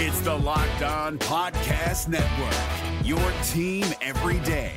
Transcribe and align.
It's 0.00 0.20
the 0.20 0.32
Locked 0.32 0.82
On 0.82 1.18
Podcast 1.18 2.06
Network, 2.06 3.04
your 3.04 3.18
team 3.48 3.84
every 4.00 4.38
day. 4.46 4.74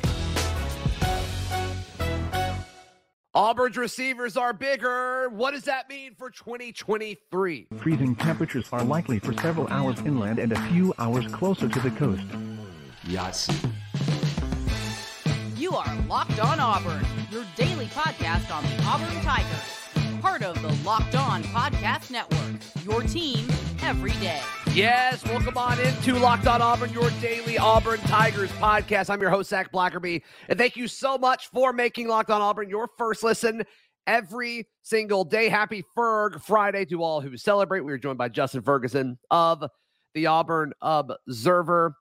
Auburn's 3.32 3.76
receivers 3.76 4.36
are 4.36 4.52
bigger. 4.52 5.28
What 5.28 5.52
does 5.52 5.62
that 5.62 5.88
mean 5.88 6.16
for 6.16 6.28
2023? 6.28 7.68
Freezing 7.76 8.16
temperatures 8.16 8.68
are 8.72 8.82
likely 8.82 9.20
for 9.20 9.32
several 9.34 9.68
hours 9.68 10.00
inland 10.00 10.40
and 10.40 10.50
a 10.50 10.60
few 10.70 10.92
hours 10.98 11.24
closer 11.32 11.68
to 11.68 11.78
the 11.78 11.92
coast. 11.92 12.24
Yes. 13.06 13.48
You 15.56 15.70
are 15.76 15.96
Locked 16.08 16.40
On 16.40 16.58
Auburn, 16.58 17.06
your 17.30 17.44
daily 17.54 17.86
podcast 17.86 18.52
on 18.52 18.64
the 18.64 18.82
Auburn 18.82 19.22
Tigers. 19.22 20.20
Part 20.20 20.42
of 20.42 20.60
the 20.62 20.76
Locked 20.84 21.14
On 21.14 21.44
Podcast 21.44 22.10
Network, 22.10 22.60
your 22.84 23.02
team 23.02 23.46
every 23.82 24.14
day. 24.14 24.40
Yes, 24.74 25.22
welcome 25.26 25.58
on 25.58 25.78
into 25.80 26.14
Locked 26.14 26.46
On 26.46 26.62
Auburn, 26.62 26.90
your 26.94 27.10
daily 27.20 27.58
Auburn 27.58 28.00
Tigers 28.00 28.50
podcast. 28.52 29.10
I'm 29.10 29.20
your 29.20 29.28
host, 29.28 29.50
Zac 29.50 29.70
Blackerby, 29.70 30.22
and 30.48 30.58
thank 30.58 30.76
you 30.76 30.88
so 30.88 31.18
much 31.18 31.48
for 31.48 31.74
making 31.74 32.08
Locked 32.08 32.30
On 32.30 32.40
Auburn 32.40 32.70
your 32.70 32.88
first 32.96 33.22
listen 33.22 33.64
every 34.06 34.66
single 34.80 35.24
day. 35.24 35.50
Happy 35.50 35.84
Ferg 35.94 36.40
Friday 36.40 36.86
to 36.86 37.02
all 37.02 37.20
who 37.20 37.36
celebrate. 37.36 37.80
We 37.80 37.92
are 37.92 37.98
joined 37.98 38.16
by 38.16 38.30
Justin 38.30 38.62
Ferguson 38.62 39.18
of 39.30 39.62
the 40.14 40.24
Auburn 40.24 40.72
Observer. 40.80 41.94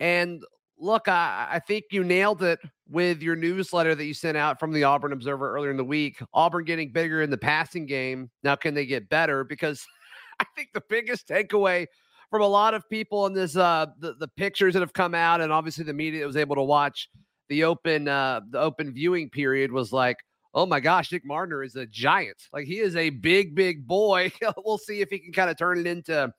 And 0.00 0.42
look, 0.76 1.06
I, 1.06 1.46
I 1.52 1.60
think 1.60 1.84
you 1.92 2.02
nailed 2.02 2.42
it 2.42 2.58
with 2.88 3.22
your 3.22 3.36
newsletter 3.36 3.94
that 3.94 4.04
you 4.04 4.12
sent 4.12 4.36
out 4.36 4.58
from 4.58 4.72
the 4.72 4.82
Auburn 4.82 5.12
Observer 5.12 5.54
earlier 5.54 5.70
in 5.70 5.76
the 5.76 5.84
week. 5.84 6.20
Auburn 6.34 6.64
getting 6.64 6.90
bigger 6.90 7.22
in 7.22 7.30
the 7.30 7.38
passing 7.38 7.86
game. 7.86 8.28
Now, 8.42 8.56
can 8.56 8.74
they 8.74 8.86
get 8.86 9.08
better? 9.08 9.44
Because 9.44 9.86
I 10.40 10.44
think 10.56 10.70
the 10.74 10.82
biggest 10.88 11.28
takeaway 11.28 11.86
from 12.30 12.42
a 12.42 12.46
lot 12.46 12.74
of 12.74 12.88
people 12.88 13.26
in 13.26 13.32
this 13.32 13.56
uh 13.56 13.86
the, 13.98 14.14
the 14.14 14.28
pictures 14.28 14.74
that 14.74 14.80
have 14.80 14.92
come 14.92 15.14
out 15.14 15.40
and 15.40 15.52
obviously 15.52 15.84
the 15.84 15.92
media 15.92 16.20
that 16.20 16.26
was 16.26 16.36
able 16.36 16.56
to 16.56 16.62
watch 16.62 17.08
the 17.48 17.64
open 17.64 18.08
uh 18.08 18.40
the 18.50 18.60
open 18.60 18.92
viewing 18.92 19.30
period 19.30 19.72
was 19.72 19.92
like 19.92 20.16
oh 20.54 20.66
my 20.66 20.80
gosh 20.80 21.12
nick 21.12 21.24
mardner 21.24 21.64
is 21.64 21.76
a 21.76 21.86
giant. 21.86 22.36
Like 22.52 22.66
he 22.66 22.78
is 22.78 22.96
a 22.96 23.10
big 23.10 23.54
big 23.54 23.86
boy. 23.86 24.32
We'll 24.64 24.78
see 24.78 25.00
if 25.00 25.10
he 25.10 25.18
can 25.18 25.32
kind 25.32 25.50
of 25.50 25.56
turn 25.56 25.78
it 25.78 25.86
into 25.86 26.32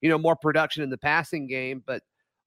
you 0.00 0.08
know 0.08 0.18
more 0.18 0.36
production 0.36 0.82
in 0.82 0.90
the 0.90 0.98
passing 0.98 1.46
game 1.46 1.82
but 1.86 2.02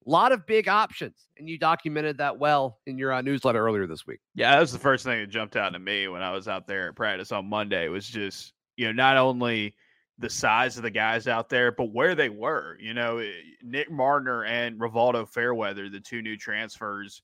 a 0.08 0.10
lot 0.10 0.32
of 0.32 0.46
big 0.48 0.68
options. 0.68 1.28
And 1.38 1.48
you 1.48 1.58
documented 1.58 2.18
that 2.18 2.40
well 2.40 2.80
in 2.88 2.98
your 2.98 3.12
uh, 3.12 3.22
newsletter 3.22 3.64
earlier 3.64 3.86
this 3.86 4.08
week. 4.08 4.20
Yeah 4.34 4.52
that 4.52 4.62
was 4.62 4.72
the 4.72 4.80
first 4.80 5.04
thing 5.04 5.20
that 5.20 5.30
jumped 5.30 5.56
out 5.56 5.74
to 5.74 5.80
me 5.80 6.08
when 6.08 6.22
i 6.22 6.32
was 6.32 6.48
out 6.48 6.68
there 6.68 6.90
at 6.90 6.96
practice 6.96 7.32
on 7.32 7.48
monday 7.48 7.88
was 7.88 8.08
just 8.08 8.54
you 8.78 8.86
know 8.86 8.92
not 8.92 9.18
only 9.18 9.76
the 10.20 10.30
size 10.30 10.76
of 10.76 10.84
the 10.84 10.92
guys 10.92 11.28
out 11.28 11.50
there, 11.50 11.72
but 11.72 11.92
where 11.94 12.14
they 12.14 12.30
were. 12.30 12.78
You 12.80 12.94
know, 12.94 13.18
eh, 13.18 13.32
Nick 13.64 13.90
Mardner 13.90 14.46
and 14.46 14.80
Rivaldo 14.80 15.28
Fairweather, 15.28 15.90
the 15.90 16.00
two 16.00 16.22
new 16.22 16.38
transfers, 16.38 17.22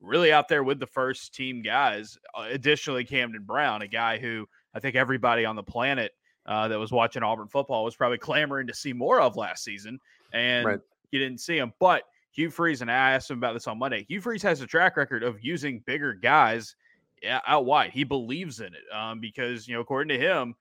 really 0.00 0.32
out 0.32 0.48
there 0.48 0.62
with 0.62 0.78
the 0.78 0.86
first 0.86 1.34
team 1.34 1.60
guys. 1.60 2.16
Uh, 2.34 2.46
additionally, 2.50 3.04
Camden 3.04 3.42
Brown, 3.42 3.82
a 3.82 3.88
guy 3.88 4.18
who 4.18 4.46
I 4.74 4.80
think 4.80 4.94
everybody 4.94 5.44
on 5.44 5.56
the 5.56 5.62
planet 5.62 6.12
uh, 6.46 6.68
that 6.68 6.78
was 6.78 6.92
watching 6.92 7.22
Auburn 7.22 7.48
football 7.48 7.84
was 7.84 7.96
probably 7.96 8.18
clamoring 8.18 8.68
to 8.68 8.74
see 8.74 8.92
more 8.92 9.20
of 9.20 9.36
last 9.36 9.64
season, 9.64 9.98
and 10.32 10.66
right. 10.66 10.80
you 11.10 11.18
didn't 11.18 11.40
see 11.40 11.58
him. 11.58 11.72
But 11.80 12.04
Hugh 12.30 12.50
Freeze, 12.50 12.82
and 12.82 12.90
I 12.90 13.12
asked 13.12 13.30
him 13.30 13.38
about 13.38 13.54
this 13.54 13.66
on 13.66 13.78
Monday. 13.78 14.04
Hugh 14.08 14.20
Freeze 14.20 14.42
has 14.42 14.60
a 14.60 14.66
track 14.66 14.96
record 14.96 15.24
of 15.24 15.42
using 15.42 15.82
bigger 15.86 16.14
guys 16.14 16.76
out 17.24 17.64
wide. 17.64 17.90
He 17.90 18.04
believes 18.04 18.60
in 18.60 18.66
it 18.66 18.94
um, 18.94 19.18
because, 19.20 19.66
you 19.66 19.74
know, 19.74 19.80
according 19.80 20.16
to 20.16 20.24
him, 20.24 20.54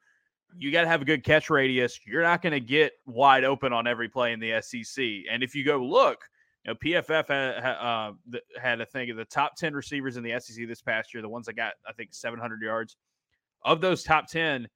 you 0.58 0.72
got 0.72 0.82
to 0.82 0.88
have 0.88 1.02
a 1.02 1.06
good 1.06 1.24
catch 1.24 1.50
radius. 1.50 2.00
You're 2.06 2.24
not 2.24 2.42
going 2.42 2.54
to 2.54 2.60
get 2.60 2.94
wide 3.06 3.44
open 3.44 3.74
on 3.74 3.88
every 3.88 4.10
play 4.10 4.34
in 4.34 4.40
the 4.40 4.62
SEC. 4.62 5.06
And 5.30 5.44
if 5.44 5.56
you 5.56 5.64
go 5.64 5.78
look, 5.78 6.20
you 6.66 6.72
know, 6.72 6.76
PFF 6.76 7.28
had, 7.28 7.64
uh, 7.64 8.14
had 8.60 8.82
a 8.82 8.86
thing 8.86 9.10
of 9.10 9.18
the 9.18 9.26
top 9.26 9.56
10 9.56 9.74
receivers 9.74 10.18
in 10.18 10.24
the 10.24 10.40
SEC 10.40 10.68
this 10.68 10.82
past 10.82 11.14
year, 11.14 11.22
the 11.22 11.30
ones 11.30 11.46
that 11.46 11.56
got, 11.56 11.74
I 11.88 11.94
think, 11.94 12.14
700 12.14 12.62
yards. 12.62 12.96
Of 13.64 13.82
those 13.82 14.04
top 14.04 14.28
10, 14.28 14.68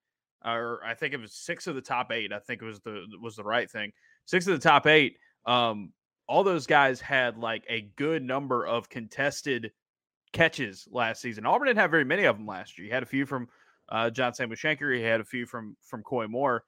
or 0.45 0.81
I 0.85 0.93
think 0.93 1.13
it 1.13 1.19
was 1.19 1.33
six 1.33 1.67
of 1.67 1.75
the 1.75 1.81
top 1.81 2.11
eight, 2.11 2.33
I 2.33 2.39
think 2.39 2.61
it 2.61 2.65
was 2.65 2.79
the 2.79 3.05
was 3.21 3.35
the 3.35 3.43
right 3.43 3.69
thing. 3.69 3.91
Six 4.25 4.47
of 4.47 4.53
the 4.53 4.69
top 4.69 4.87
eight, 4.87 5.17
um, 5.45 5.91
all 6.27 6.43
those 6.43 6.65
guys 6.65 6.99
had 6.99 7.37
like 7.37 7.63
a 7.69 7.81
good 7.97 8.23
number 8.23 8.65
of 8.65 8.89
contested 8.89 9.71
catches 10.31 10.87
last 10.91 11.21
season. 11.21 11.45
Auburn 11.45 11.67
didn't 11.67 11.79
have 11.79 11.91
very 11.91 12.05
many 12.05 12.23
of 12.23 12.37
them 12.37 12.45
last 12.45 12.77
year. 12.77 12.87
You 12.87 12.93
had 12.93 13.03
a 13.03 13.07
few 13.07 13.25
from 13.25 13.47
uh, 13.91 14.09
John 14.09 14.33
Samuel 14.33 14.57
Shenker. 14.57 14.95
He 14.95 15.03
had 15.03 15.19
a 15.19 15.25
few 15.25 15.45
from 15.45 15.75
from 15.81 16.03
Coy 16.03 16.27
Moore. 16.27 16.63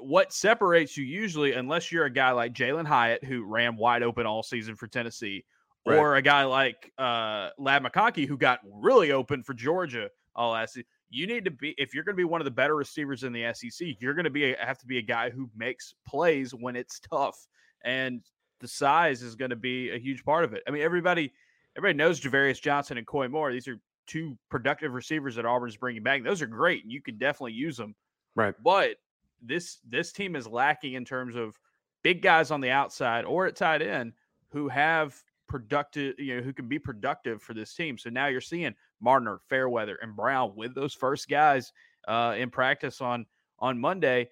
What 0.00 0.32
separates 0.32 0.96
you 0.96 1.04
usually, 1.04 1.52
unless 1.52 1.92
you're 1.92 2.06
a 2.06 2.10
guy 2.10 2.32
like 2.32 2.52
Jalen 2.52 2.86
Hyatt 2.86 3.24
who 3.24 3.44
ran 3.44 3.76
wide 3.76 4.02
open 4.02 4.26
all 4.26 4.42
season 4.42 4.74
for 4.74 4.88
Tennessee, 4.88 5.44
right. 5.86 5.98
or 5.98 6.16
a 6.16 6.22
guy 6.22 6.44
like 6.44 6.92
uh, 6.98 7.50
Ladd 7.58 7.84
McConkey 7.84 8.26
who 8.26 8.36
got 8.36 8.60
really 8.64 9.12
open 9.12 9.42
for 9.42 9.54
Georgia 9.54 10.08
all 10.34 10.52
last 10.52 10.74
season. 10.74 10.86
You 11.08 11.26
need 11.26 11.44
to 11.44 11.50
be 11.52 11.74
if 11.78 11.94
you're 11.94 12.04
going 12.04 12.14
to 12.14 12.20
be 12.20 12.24
one 12.24 12.40
of 12.40 12.46
the 12.46 12.50
better 12.50 12.74
receivers 12.74 13.22
in 13.22 13.32
the 13.32 13.52
SEC, 13.54 13.88
you're 14.00 14.14
going 14.14 14.24
to 14.24 14.30
be 14.30 14.52
a, 14.52 14.56
have 14.64 14.78
to 14.78 14.86
be 14.86 14.98
a 14.98 15.02
guy 15.02 15.30
who 15.30 15.48
makes 15.56 15.94
plays 16.06 16.52
when 16.52 16.74
it's 16.74 17.00
tough, 17.00 17.46
and 17.84 18.22
the 18.60 18.68
size 18.68 19.22
is 19.22 19.36
going 19.36 19.50
to 19.50 19.56
be 19.56 19.90
a 19.90 19.98
huge 19.98 20.24
part 20.24 20.44
of 20.44 20.52
it. 20.52 20.62
I 20.66 20.72
mean, 20.72 20.82
everybody 20.82 21.32
everybody 21.76 21.96
knows 21.96 22.20
Ja'Varrius 22.20 22.60
Johnson 22.60 22.98
and 22.98 23.06
Coy 23.06 23.28
Moore. 23.28 23.52
These 23.52 23.68
are 23.68 23.78
two 24.06 24.36
productive 24.50 24.94
receivers 24.94 25.36
that 25.36 25.46
Auburn's 25.46 25.76
bringing 25.76 26.02
back. 26.02 26.22
Those 26.22 26.42
are 26.42 26.46
great, 26.46 26.82
and 26.82 26.92
you 26.92 27.02
can 27.02 27.18
definitely 27.18 27.52
use 27.52 27.76
them. 27.76 27.94
Right. 28.34 28.54
But 28.62 28.96
this 29.42 29.78
this 29.88 30.12
team 30.12 30.36
is 30.36 30.46
lacking 30.46 30.94
in 30.94 31.04
terms 31.04 31.36
of 31.36 31.58
big 32.02 32.22
guys 32.22 32.50
on 32.50 32.60
the 32.60 32.70
outside 32.70 33.24
or 33.24 33.46
at 33.46 33.56
tight 33.56 33.82
end 33.82 34.12
who 34.50 34.68
have 34.68 35.20
productive, 35.48 36.18
you 36.18 36.36
know, 36.36 36.42
who 36.42 36.52
can 36.52 36.68
be 36.68 36.78
productive 36.78 37.42
for 37.42 37.54
this 37.54 37.74
team. 37.74 37.98
So 37.98 38.10
now 38.10 38.26
you're 38.26 38.40
seeing 38.40 38.74
Mardner, 39.04 39.38
Fairweather, 39.48 39.98
and 40.02 40.16
Brown 40.16 40.54
with 40.56 40.74
those 40.74 40.94
first 40.94 41.28
guys 41.28 41.72
uh, 42.08 42.34
in 42.38 42.50
practice 42.50 43.00
on 43.00 43.26
on 43.58 43.78
Monday. 43.78 44.28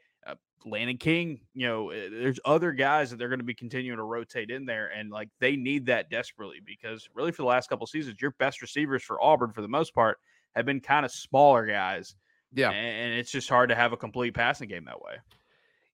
Landen 0.67 0.97
King, 0.97 1.41
you 1.53 1.67
know, 1.67 1.91
eh, 1.91 2.09
there's 2.11 2.41
other 2.45 2.73
guys 2.73 3.11
that 3.11 3.19
they're 3.19 3.29
going 3.29 3.41
to 3.41 3.45
be 3.45 3.55
continuing 3.55 3.99
to 3.99 4.05
rotate 4.05 4.51
in 4.51 4.65
there, 4.65 4.89
and 4.89 5.11
like 5.11 5.29
they 5.41 5.57
need 5.57 5.87
that 5.87 6.11
desperately 6.11 6.61
because 6.65 7.09
really 7.15 7.33
for 7.33 7.43
the 7.43 7.49
last 7.49 7.69
couple 7.69 7.87
seasons, 7.87 8.17
your 8.21 8.33
best 8.33 8.63
receivers 8.63 9.03
for 9.03 9.23
Auburn 9.23 9.53
for 9.53 9.63
the 9.63 9.69
most 9.69 9.95
part 9.95 10.19
have 10.55 10.67
been 10.67 10.81
kind 10.81 11.05
of 11.05 11.13
smaller 11.13 11.67
guys. 11.67 12.15
Yeah, 12.53 12.71
and 12.71 13.15
it's 13.15 13.31
just 13.31 13.49
hard 13.49 13.69
to 13.71 13.75
have 13.75 13.93
a 13.93 13.97
complete 13.97 14.35
passing 14.35 14.69
game 14.69 14.85
that 14.85 15.01
way. 15.01 15.15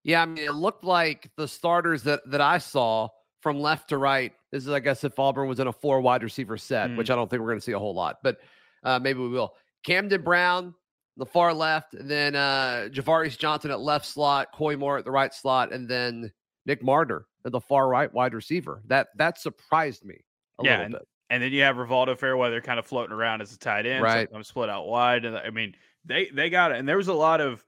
Yeah, 0.02 0.22
I 0.22 0.26
mean, 0.26 0.44
it 0.44 0.54
looked 0.54 0.84
like 0.84 1.30
the 1.36 1.48
starters 1.48 2.02
that 2.04 2.20
that 2.30 2.40
I 2.40 2.58
saw 2.58 3.08
from 3.40 3.60
left 3.60 3.88
to 3.88 3.98
right. 3.98 4.32
This 4.52 4.64
is, 4.64 4.70
I 4.70 4.80
guess, 4.80 5.04
if 5.04 5.18
Auburn 5.18 5.48
was 5.48 5.60
in 5.60 5.66
a 5.66 5.72
four 5.72 6.00
wide 6.00 6.22
receiver 6.22 6.56
set, 6.56 6.90
mm. 6.90 6.96
which 6.96 7.10
I 7.10 7.14
don't 7.14 7.28
think 7.28 7.40
we're 7.40 7.48
going 7.48 7.60
to 7.60 7.64
see 7.64 7.72
a 7.72 7.78
whole 7.78 7.94
lot, 7.94 8.18
but 8.22 8.38
uh, 8.82 8.98
maybe 8.98 9.20
we 9.20 9.28
will. 9.28 9.54
Camden 9.84 10.22
Brown, 10.22 10.74
the 11.20 11.26
far 11.26 11.52
left, 11.52 11.92
and 11.92 12.10
then 12.10 12.34
uh 12.34 12.88
Ja'Varrius 12.90 13.38
Johnson 13.38 13.70
at 13.70 13.78
left 13.78 14.06
slot, 14.06 14.48
Coy 14.54 14.76
Moore 14.76 14.96
at 14.96 15.04
the 15.04 15.10
right 15.10 15.32
slot, 15.32 15.70
and 15.70 15.86
then 15.86 16.32
Nick 16.64 16.82
Mardner 16.82 17.24
at 17.44 17.52
the 17.52 17.60
far 17.60 17.88
right 17.88 18.12
wide 18.12 18.32
receiver. 18.32 18.82
That 18.86 19.08
that 19.16 19.38
surprised 19.38 20.02
me 20.02 20.24
a 20.58 20.64
yeah, 20.64 20.70
little 20.70 20.84
and, 20.86 20.92
bit. 20.94 21.08
And 21.28 21.42
then 21.42 21.52
you 21.52 21.60
have 21.62 21.76
Rivaldo 21.76 22.18
Fairweather 22.18 22.62
kind 22.62 22.78
of 22.78 22.86
floating 22.86 23.12
around 23.12 23.42
as 23.42 23.52
a 23.52 23.58
tight 23.58 23.84
end, 23.84 24.02
right? 24.02 24.28
I'm 24.34 24.42
split 24.42 24.70
out 24.70 24.86
wide, 24.86 25.26
and 25.26 25.36
I 25.36 25.50
mean 25.50 25.74
they 26.06 26.30
they 26.32 26.48
got 26.48 26.72
it. 26.72 26.78
And 26.78 26.88
there 26.88 26.96
was 26.96 27.08
a 27.08 27.14
lot 27.14 27.42
of 27.42 27.62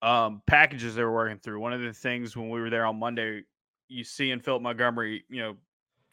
um 0.00 0.40
packages 0.46 0.94
they 0.94 1.04
were 1.04 1.12
working 1.12 1.38
through. 1.38 1.60
One 1.60 1.74
of 1.74 1.82
the 1.82 1.92
things 1.92 2.34
when 2.34 2.48
we 2.48 2.58
were 2.58 2.70
there 2.70 2.86
on 2.86 2.98
Monday, 2.98 3.42
you 3.88 4.02
see 4.02 4.30
in 4.30 4.40
Philip 4.40 4.62
Montgomery, 4.62 5.24
you 5.28 5.42
know, 5.42 5.56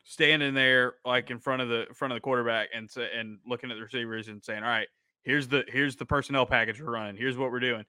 standing 0.03 0.53
there 0.53 0.95
like 1.05 1.31
in 1.31 1.39
front 1.39 1.61
of 1.61 1.69
the 1.69 1.87
front 1.93 2.11
of 2.11 2.17
the 2.17 2.21
quarterback 2.21 2.67
and 2.75 2.89
and 3.17 3.39
looking 3.47 3.71
at 3.71 3.75
the 3.75 3.81
receivers 3.81 4.27
and 4.27 4.43
saying, 4.43 4.61
"All 4.61 4.69
right, 4.69 4.89
here's 5.23 5.47
the 5.47 5.63
here's 5.67 5.95
the 5.95 6.05
personnel 6.05 6.45
package 6.45 6.81
we're 6.81 6.91
running. 6.91 7.15
Here's 7.15 7.37
what 7.37 7.51
we're 7.51 7.59
doing. 7.59 7.85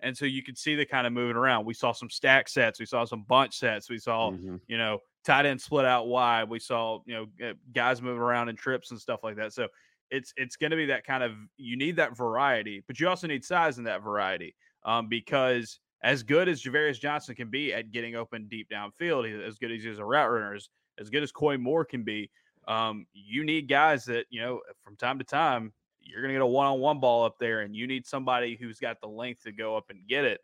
And 0.00 0.16
so 0.16 0.26
you 0.26 0.42
could 0.42 0.58
see 0.58 0.74
the 0.74 0.84
kind 0.84 1.06
of 1.06 1.12
moving 1.12 1.36
around. 1.36 1.64
We 1.64 1.74
saw 1.74 1.92
some 1.92 2.10
stack 2.10 2.48
sets. 2.48 2.78
We 2.78 2.86
saw 2.86 3.04
some 3.04 3.24
bunch 3.26 3.58
sets. 3.58 3.88
We 3.88 3.98
saw, 3.98 4.30
mm-hmm. 4.30 4.56
you 4.66 4.76
know, 4.76 4.98
tight 5.24 5.46
end 5.46 5.60
split 5.60 5.86
out 5.86 6.06
wide. 6.06 6.50
We 6.50 6.58
saw, 6.58 7.00
you 7.06 7.14
know, 7.40 7.54
guys 7.72 8.02
moving 8.02 8.20
around 8.20 8.50
in 8.50 8.56
trips 8.56 8.90
and 8.90 9.00
stuff 9.00 9.20
like 9.24 9.36
that. 9.36 9.54
So 9.54 9.68
it's 10.10 10.32
it's 10.36 10.56
going 10.56 10.70
to 10.70 10.76
be 10.76 10.86
that 10.86 11.04
kind 11.04 11.22
of 11.22 11.32
you 11.56 11.76
need 11.76 11.96
that 11.96 12.16
variety, 12.16 12.84
but 12.86 13.00
you 13.00 13.08
also 13.08 13.26
need 13.26 13.44
size 13.44 13.78
in 13.78 13.84
that 13.84 14.02
variety 14.02 14.54
um, 14.84 15.08
because 15.08 15.80
as 16.02 16.22
good 16.22 16.48
as 16.48 16.62
Ja'Varrius 16.62 17.00
Johnson 17.00 17.34
can 17.34 17.50
be 17.50 17.72
at 17.72 17.90
getting 17.90 18.14
open 18.14 18.46
deep 18.48 18.68
downfield, 18.70 19.46
as 19.46 19.56
good 19.56 19.72
as 19.72 19.82
he 19.82 19.90
is 19.90 19.98
a 19.98 20.04
route 20.04 20.30
runner, 20.30 20.54
as, 20.54 20.68
as 20.98 21.10
good 21.10 21.22
as 21.22 21.32
Coy 21.32 21.56
Moore 21.56 21.84
can 21.84 22.04
be, 22.04 22.30
um, 22.68 23.06
you 23.12 23.44
need 23.44 23.68
guys 23.68 24.04
that 24.04 24.26
you 24.30 24.40
know 24.40 24.60
from 24.84 24.96
time 24.96 25.18
to 25.18 25.24
time 25.24 25.72
you're 26.06 26.22
going 26.22 26.30
to 26.30 26.34
get 26.34 26.42
a 26.42 26.46
one-on-one 26.46 27.00
ball 27.00 27.24
up 27.24 27.38
there, 27.38 27.60
and 27.60 27.74
you 27.74 27.86
need 27.86 28.06
somebody 28.06 28.56
who's 28.56 28.78
got 28.78 29.00
the 29.00 29.08
length 29.08 29.42
to 29.42 29.52
go 29.52 29.76
up 29.76 29.90
and 29.90 30.06
get 30.08 30.24
it. 30.24 30.40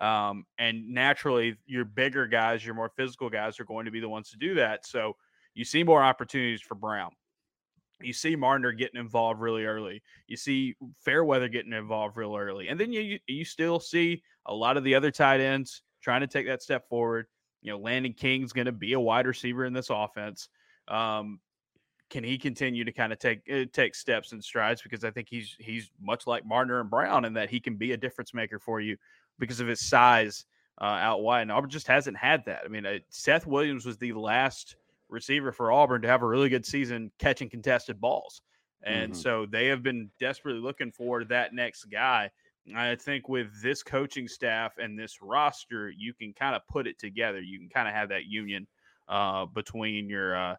Um, 0.00 0.44
and 0.58 0.90
naturally, 0.90 1.56
your 1.66 1.86
bigger 1.86 2.26
guys, 2.26 2.64
your 2.64 2.74
more 2.74 2.90
physical 2.96 3.30
guys, 3.30 3.58
are 3.58 3.64
going 3.64 3.86
to 3.86 3.90
be 3.90 4.00
the 4.00 4.08
ones 4.08 4.30
to 4.30 4.36
do 4.36 4.54
that. 4.56 4.86
So 4.86 5.16
you 5.54 5.64
see 5.64 5.82
more 5.82 6.02
opportunities 6.02 6.60
for 6.60 6.74
Brown. 6.74 7.12
You 8.02 8.12
see 8.12 8.36
Mardner 8.36 8.76
getting 8.76 9.00
involved 9.00 9.40
really 9.40 9.64
early. 9.64 10.02
You 10.26 10.36
see 10.36 10.74
Fairweather 11.00 11.48
getting 11.48 11.72
involved 11.72 12.18
real 12.18 12.36
early, 12.36 12.68
and 12.68 12.78
then 12.78 12.92
you 12.92 13.18
you 13.26 13.42
still 13.42 13.80
see 13.80 14.22
a 14.44 14.54
lot 14.54 14.76
of 14.76 14.84
the 14.84 14.94
other 14.94 15.10
tight 15.10 15.40
ends 15.40 15.80
trying 16.02 16.20
to 16.20 16.26
take 16.26 16.46
that 16.46 16.62
step 16.62 16.86
forward. 16.90 17.26
You 17.62 17.72
know, 17.72 17.78
Landen 17.78 18.12
King's 18.12 18.52
going 18.52 18.66
to 18.66 18.72
be 18.72 18.92
a 18.92 19.00
wide 19.00 19.26
receiver 19.26 19.64
in 19.64 19.72
this 19.72 19.88
offense. 19.88 20.50
Um, 20.88 21.40
can 22.10 22.22
he 22.24 22.38
continue 22.38 22.84
to 22.84 22.92
kind 22.92 23.12
of 23.12 23.18
take 23.18 23.40
uh, 23.52 23.64
take 23.72 23.94
steps 23.94 24.32
and 24.32 24.42
strides? 24.42 24.82
Because 24.82 25.04
I 25.04 25.10
think 25.10 25.28
he's 25.28 25.56
he's 25.58 25.90
much 26.00 26.26
like 26.26 26.44
Mardner 26.44 26.80
and 26.80 26.90
Brown 26.90 27.24
in 27.24 27.32
that 27.34 27.50
he 27.50 27.60
can 27.60 27.76
be 27.76 27.92
a 27.92 27.96
difference 27.96 28.32
maker 28.34 28.58
for 28.58 28.80
you 28.80 28.96
because 29.38 29.60
of 29.60 29.66
his 29.66 29.80
size 29.80 30.46
uh, 30.80 30.84
out 30.84 31.22
wide. 31.22 31.42
And 31.42 31.52
Auburn 31.52 31.70
just 31.70 31.86
hasn't 31.88 32.16
had 32.16 32.44
that. 32.46 32.62
I 32.64 32.68
mean, 32.68 32.86
uh, 32.86 32.98
Seth 33.08 33.46
Williams 33.46 33.84
was 33.86 33.98
the 33.98 34.12
last 34.12 34.76
receiver 35.08 35.52
for 35.52 35.72
Auburn 35.72 36.02
to 36.02 36.08
have 36.08 36.22
a 36.22 36.26
really 36.26 36.48
good 36.48 36.66
season 36.66 37.10
catching 37.18 37.48
contested 37.48 38.00
balls. 38.00 38.42
And 38.82 39.12
Mhm. 39.12 39.16
so 39.16 39.46
they 39.46 39.66
have 39.66 39.82
been 39.82 40.10
desperately 40.18 40.60
looking 40.60 40.92
for 40.92 41.24
that 41.24 41.54
next 41.54 41.84
guy. 41.86 42.30
I 42.74 42.96
think 42.96 43.28
with 43.28 43.62
this 43.62 43.82
coaching 43.82 44.26
staff 44.28 44.78
and 44.78 44.98
this 44.98 45.22
roster, 45.22 45.88
you 45.88 46.12
can 46.14 46.32
kind 46.34 46.56
of 46.56 46.66
put 46.66 46.86
it 46.86 46.98
together. 46.98 47.40
You 47.40 47.58
can 47.58 47.68
kind 47.68 47.88
of 47.88 47.94
have 47.94 48.08
that 48.08 48.24
union 48.26 48.66
uh, 49.08 49.46
between 49.46 50.08
your 50.08 50.36
uh, 50.36 50.56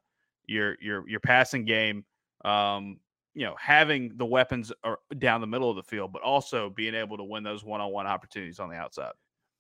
your 0.48 0.76
your 0.82 1.08
your 1.08 1.20
passing 1.20 1.66
game, 1.66 2.06
um, 2.46 3.00
you 3.34 3.46
know, 3.46 3.56
having 3.60 4.14
the 4.18 4.26
weapons 4.26 4.72
down 5.20 5.42
the 5.42 5.48
middle 5.48 5.70
of 5.70 5.76
the 5.76 5.84
field, 5.84 6.12
but 6.12 6.22
also 6.24 6.70
being 6.72 6.96
able 6.96 7.18
to 7.18 7.24
win 7.24 7.44
those 7.44 7.64
one-on-one 7.64 8.08
opportunities 8.08 8.60
on 8.60 8.70
the 8.70 8.76
outside. 8.76 9.12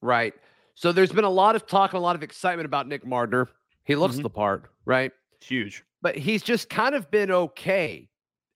Right. 0.01 0.33
So 0.75 0.91
there's 0.91 1.11
been 1.11 1.23
a 1.25 1.29
lot 1.29 1.55
of 1.55 1.65
talk 1.67 1.93
and 1.93 1.97
a 1.99 2.01
lot 2.01 2.15
of 2.15 2.23
excitement 2.23 2.65
about 2.65 2.87
Nick 2.87 3.03
Mardner. 3.05 3.47
He 3.83 3.95
looks 3.95 4.15
Mhm. 4.15 4.23
the 4.23 4.29
part, 4.29 4.71
right? 4.85 5.11
Huge. 5.41 5.83
But 6.01 6.15
he's 6.15 6.43
just 6.43 6.69
kind 6.69 6.95
of 6.95 7.09
been 7.11 7.31
okay 7.31 8.09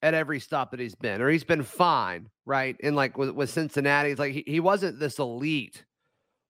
at 0.03 0.13
every 0.13 0.39
stop 0.39 0.71
that 0.71 0.79
he's 0.79 0.95
been, 0.95 1.21
or 1.21 1.29
he's 1.29 1.43
been 1.43 1.63
fine, 1.63 2.29
right? 2.45 2.75
And 2.83 2.95
like 2.95 3.17
with, 3.17 3.31
with 3.31 3.49
Cincinnati, 3.49 4.11
it's 4.11 4.19
like 4.19 4.33
he, 4.33 4.43
he 4.47 4.59
wasn't 4.59 4.99
this 4.99 5.19
elite 5.19 5.85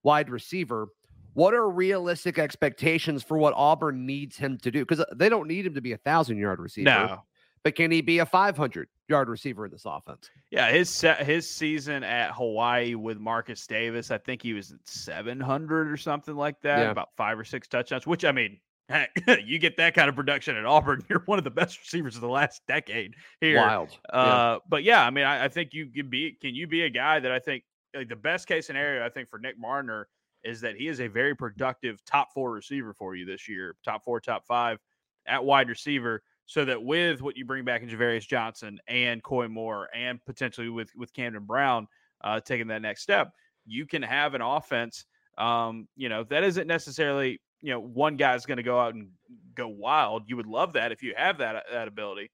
wide 0.03 0.29
receiver. 0.29 0.87
What 1.33 1.53
are 1.53 1.69
realistic 1.69 2.37
expectations 2.39 3.23
for 3.23 3.37
what 3.37 3.53
Auburn 3.55 4.05
needs 4.05 4.37
him 4.37 4.57
to 4.59 4.71
do? 4.71 4.85
Because 4.85 5.03
they 5.15 5.29
don't 5.29 5.47
need 5.47 5.65
him 5.65 5.73
to 5.75 5.81
be 5.81 5.93
a 5.93 5.97
thousand 5.97 6.37
yard 6.37 6.59
receiver, 6.59 6.89
No, 6.89 7.23
but 7.63 7.75
can 7.75 7.91
he 7.91 8.01
be 8.01 8.19
a 8.19 8.25
500 8.25 8.87
yard 9.07 9.29
receiver 9.29 9.65
in 9.65 9.71
this 9.71 9.83
offense? 9.85 10.29
Yeah, 10.49 10.69
his 10.71 10.89
se- 10.89 11.23
his 11.23 11.49
season 11.49 12.03
at 12.03 12.31
Hawaii 12.31 12.95
with 12.95 13.17
Marcus 13.19 13.65
Davis, 13.67 14.11
I 14.11 14.17
think 14.17 14.41
he 14.41 14.53
was 14.53 14.71
at 14.71 14.79
700 14.85 15.89
or 15.91 15.97
something 15.97 16.35
like 16.35 16.59
that, 16.61 16.79
Yeah. 16.79 16.91
about 16.91 17.09
five 17.15 17.39
or 17.39 17.43
six 17.45 17.67
touchdowns. 17.67 18.05
Which 18.05 18.25
I 18.25 18.31
mean, 18.33 18.59
heck, 18.89 19.11
you 19.45 19.57
get 19.59 19.77
that 19.77 19.93
kind 19.93 20.09
of 20.09 20.15
production 20.15 20.57
at 20.57 20.65
Auburn, 20.65 21.01
you're 21.09 21.23
one 21.27 21.37
of 21.37 21.43
the 21.45 21.51
best 21.51 21.79
receivers 21.79 22.15
of 22.15 22.21
the 22.21 22.27
last 22.29 22.61
decade 22.67 23.13
here. 23.39 23.57
Wild. 23.57 23.97
Yeah. 24.11 24.19
Uh, 24.19 24.59
but 24.67 24.83
yeah, 24.83 25.05
I 25.05 25.09
mean, 25.11 25.23
I, 25.25 25.45
I 25.45 25.47
think 25.47 25.73
you 25.73 25.87
can 25.87 26.09
be. 26.09 26.37
Can 26.41 26.55
you 26.55 26.67
be 26.67 26.81
a 26.83 26.89
guy 26.89 27.19
that 27.19 27.31
I 27.31 27.39
think 27.39 27.63
like, 27.95 28.09
the 28.09 28.15
best 28.17 28.47
case 28.47 28.67
scenario? 28.67 29.05
I 29.05 29.09
think 29.09 29.29
for 29.29 29.39
Nick 29.39 29.57
Mardner 29.57 30.07
is 30.43 30.61
that 30.61 30.75
he 30.75 30.87
is 30.87 30.99
a 30.99 31.07
very 31.07 31.35
productive 31.35 32.03
top 32.05 32.33
four 32.33 32.51
receiver 32.51 32.93
for 32.93 33.15
you 33.15 33.25
this 33.25 33.47
year, 33.47 33.75
top 33.83 34.03
four, 34.03 34.19
top 34.19 34.45
five 34.45 34.79
at 35.27 35.43
wide 35.43 35.69
receiver. 35.69 36.23
So 36.45 36.65
that 36.65 36.83
with 36.83 37.21
what 37.21 37.37
you 37.37 37.45
bring 37.45 37.63
back 37.63 37.81
in 37.81 37.89
Ja'Varrius 37.89 38.27
Johnson 38.27 38.79
and 38.87 39.23
Coy 39.23 39.47
Moore 39.47 39.87
and 39.93 40.23
potentially 40.25 40.69
with 40.69 40.89
with 40.95 41.13
Camden 41.13 41.45
Brown 41.45 41.87
uh, 42.23 42.39
taking 42.41 42.67
that 42.67 42.81
next 42.81 43.03
step, 43.03 43.31
you 43.65 43.85
can 43.85 44.01
have 44.01 44.33
an 44.33 44.41
offense. 44.41 45.05
Um, 45.37 45.87
you 45.95 46.09
know 46.09 46.23
that 46.25 46.43
isn't 46.43 46.67
necessarily 46.67 47.39
you 47.61 47.71
know 47.71 47.79
one 47.79 48.17
guy's 48.17 48.45
going 48.45 48.57
to 48.57 48.63
go 48.63 48.79
out 48.79 48.95
and 48.95 49.09
go 49.55 49.67
wild. 49.67 50.23
You 50.27 50.35
would 50.37 50.47
love 50.47 50.73
that 50.73 50.91
if 50.91 51.03
you 51.03 51.13
have 51.15 51.37
that 51.37 51.65
that 51.71 51.87
ability. 51.87 52.31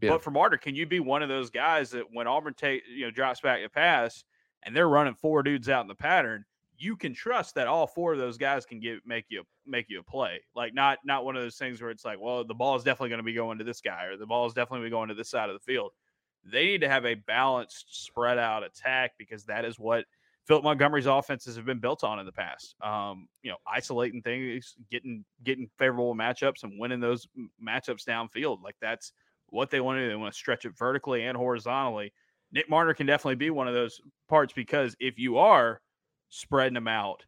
Yeah. 0.00 0.10
But 0.10 0.22
for 0.22 0.30
Mardner, 0.30 0.60
can 0.60 0.74
you 0.74 0.86
be 0.86 1.00
one 1.00 1.22
of 1.22 1.28
those 1.28 1.50
guys 1.50 1.90
that 1.90 2.04
when 2.12 2.26
Auburn 2.26 2.54
take 2.54 2.82
you 2.88 3.06
know 3.06 3.10
drops 3.10 3.40
back 3.40 3.62
to 3.62 3.68
pass 3.68 4.22
and 4.62 4.76
they're 4.76 4.88
running 4.88 5.14
four 5.14 5.42
dudes 5.42 5.68
out 5.68 5.82
in 5.82 5.88
the 5.88 5.94
pattern, 5.94 6.44
you 6.78 6.96
can 6.96 7.14
trust 7.14 7.54
that 7.54 7.66
all 7.66 7.86
four 7.86 8.12
of 8.12 8.18
those 8.18 8.36
guys 8.36 8.66
can 8.66 8.80
get 8.80 8.98
make 9.06 9.26
you 9.28 9.44
make 9.66 9.86
you 9.88 10.00
a 10.00 10.02
play. 10.02 10.40
Like 10.54 10.74
not 10.74 10.98
not 11.04 11.24
one 11.24 11.36
of 11.36 11.42
those 11.42 11.56
things 11.56 11.80
where 11.80 11.90
it's 11.90 12.04
like, 12.04 12.20
well, 12.20 12.44
the 12.44 12.54
ball 12.54 12.76
is 12.76 12.84
definitely 12.84 13.10
going 13.10 13.18
to 13.18 13.24
be 13.24 13.32
going 13.32 13.58
to 13.58 13.64
this 13.64 13.80
guy 13.80 14.04
or 14.04 14.16
the 14.16 14.26
ball 14.26 14.46
is 14.46 14.52
definitely 14.52 14.80
going 14.80 14.84
to 14.84 14.90
be 14.90 14.96
going 14.96 15.08
to 15.08 15.14
this 15.14 15.30
side 15.30 15.48
of 15.48 15.54
the 15.54 15.72
field. 15.72 15.92
They 16.44 16.66
need 16.66 16.82
to 16.82 16.88
have 16.88 17.04
a 17.04 17.14
balanced, 17.14 18.04
spread 18.04 18.38
out 18.38 18.62
attack 18.62 19.12
because 19.18 19.44
that 19.46 19.64
is 19.64 19.78
what 19.78 20.04
Philip 20.46 20.62
Montgomery's 20.62 21.06
offenses 21.06 21.56
have 21.56 21.64
been 21.64 21.80
built 21.80 22.04
on 22.04 22.20
in 22.20 22.26
the 22.26 22.32
past. 22.32 22.76
Um, 22.80 23.26
you 23.42 23.50
know, 23.50 23.56
isolating 23.66 24.22
things, 24.22 24.76
getting 24.90 25.24
getting 25.42 25.68
favorable 25.76 26.14
matchups, 26.14 26.62
and 26.62 26.78
winning 26.78 27.00
those 27.00 27.26
matchups 27.64 28.04
downfield. 28.04 28.62
Like 28.62 28.76
that's 28.80 29.12
what 29.48 29.70
they 29.70 29.80
want 29.80 29.98
to 29.98 30.02
do. 30.02 30.08
They 30.08 30.16
want 30.16 30.32
to 30.32 30.38
stretch 30.38 30.64
it 30.64 30.76
vertically 30.78 31.24
and 31.24 31.36
horizontally. 31.36 32.12
Nick 32.52 32.70
Mardner 32.70 32.94
can 32.94 33.06
definitely 33.06 33.34
be 33.34 33.50
one 33.50 33.66
of 33.66 33.74
those 33.74 34.00
parts 34.28 34.52
because 34.52 34.94
if 35.00 35.18
you 35.18 35.38
are 35.38 35.80
spreading 36.28 36.74
them 36.74 36.88
out, 36.88 37.24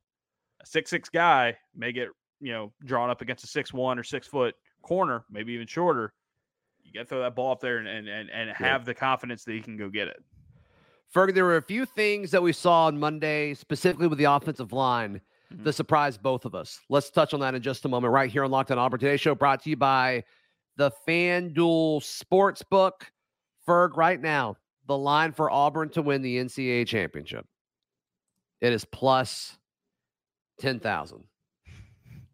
a 0.62 0.66
six 0.66 0.90
six 0.90 1.08
guy 1.08 1.56
may 1.76 1.92
get 1.92 2.08
you 2.40 2.52
know 2.52 2.72
drawn 2.84 3.10
up 3.10 3.20
against 3.20 3.44
a 3.44 3.46
six 3.48 3.72
one 3.72 3.98
or 3.98 4.02
six 4.04 4.26
foot 4.26 4.54
corner, 4.82 5.24
maybe 5.30 5.52
even 5.52 5.66
shorter. 5.66 6.12
You 6.82 6.92
got 6.92 7.00
to 7.00 7.06
throw 7.06 7.20
that 7.20 7.34
ball 7.34 7.52
up 7.52 7.60
there 7.60 7.78
and 7.78 7.88
and 7.88 8.08
and, 8.08 8.30
and 8.30 8.50
have 8.50 8.84
the 8.84 8.94
confidence 8.94 9.44
that 9.44 9.52
he 9.52 9.60
can 9.60 9.76
go 9.76 9.88
get 9.88 10.08
it. 10.08 10.22
Ferg, 11.14 11.34
there 11.34 11.44
were 11.44 11.56
a 11.56 11.62
few 11.62 11.86
things 11.86 12.30
that 12.32 12.42
we 12.42 12.52
saw 12.52 12.86
on 12.86 12.98
Monday, 12.98 13.54
specifically 13.54 14.06
with 14.08 14.18
the 14.18 14.24
offensive 14.24 14.72
line, 14.72 15.20
Mhm. 15.52 15.64
that 15.64 15.72
surprised 15.72 16.22
both 16.22 16.44
of 16.44 16.54
us. 16.54 16.78
Let's 16.90 17.10
touch 17.10 17.32
on 17.32 17.40
that 17.40 17.54
in 17.54 17.62
just 17.62 17.86
a 17.86 17.88
moment, 17.88 18.12
right 18.12 18.30
here 18.30 18.44
on 18.44 18.50
Locked 18.50 18.70
On 18.70 18.78
Auburn. 18.78 19.00
Today's 19.00 19.20
show 19.22 19.34
brought 19.34 19.62
to 19.62 19.70
you 19.70 19.76
by 19.76 20.24
the 20.76 20.90
FanDuel 21.08 22.02
Sportsbook. 22.02 23.08
Ferg, 23.66 23.96
right 23.96 24.20
now, 24.20 24.56
the 24.86 24.96
line 24.98 25.32
for 25.32 25.50
Auburn 25.50 25.88
to 25.90 26.02
win 26.02 26.20
the 26.20 26.36
NCAA 26.38 26.84
championship. 26.86 27.46
It 28.60 28.72
is 28.72 28.84
plus 28.84 29.56
10,000. 30.60 31.25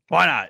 Why 0.09 0.26
not? 0.26 0.49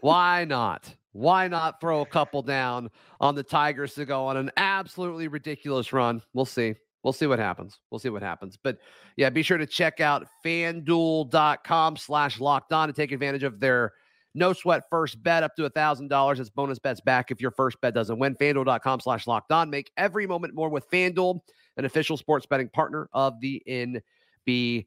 Why 0.00 0.44
not? 0.44 0.94
Why 1.12 1.48
not 1.48 1.80
throw 1.80 2.00
a 2.00 2.06
couple 2.06 2.42
down 2.42 2.90
on 3.20 3.34
the 3.34 3.42
Tigers 3.42 3.94
to 3.94 4.04
go 4.04 4.26
on 4.26 4.36
an 4.36 4.50
absolutely 4.56 5.28
ridiculous 5.28 5.92
run? 5.92 6.22
We'll 6.34 6.44
see. 6.44 6.74
We'll 7.02 7.12
see 7.12 7.26
what 7.26 7.38
happens. 7.38 7.80
We'll 7.90 7.98
see 7.98 8.10
what 8.10 8.22
happens. 8.22 8.56
But 8.62 8.78
yeah, 9.16 9.28
be 9.30 9.42
sure 9.42 9.58
to 9.58 9.66
check 9.66 10.00
out 10.00 10.26
fanduel.com 10.44 11.96
slash 11.96 12.40
locked 12.40 12.72
on 12.72 12.88
to 12.88 12.94
take 12.94 13.12
advantage 13.12 13.42
of 13.42 13.58
their 13.58 13.92
no 14.34 14.52
sweat 14.52 14.84
first 14.88 15.22
bet 15.22 15.42
up 15.42 15.54
to 15.56 15.64
a 15.64 15.70
thousand 15.70 16.08
dollars. 16.08 16.40
It's 16.40 16.48
bonus 16.48 16.78
bets 16.78 17.00
back 17.00 17.30
if 17.30 17.40
your 17.40 17.50
first 17.50 17.80
bet 17.80 17.94
doesn't 17.94 18.18
win. 18.18 18.34
Fanduel.com 18.36 19.00
slash 19.00 19.26
locked 19.26 19.52
on. 19.52 19.68
Make 19.68 19.90
every 19.96 20.26
moment 20.26 20.54
more 20.54 20.68
with 20.70 20.88
Fanduel, 20.90 21.40
an 21.76 21.84
official 21.84 22.16
sports 22.16 22.46
betting 22.46 22.68
partner 22.68 23.08
of 23.12 23.40
the 23.40 23.62
NBA. 23.68 24.86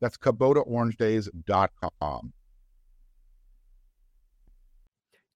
That's 0.00 0.16
KubotaOrangeDays.com. 0.16 2.32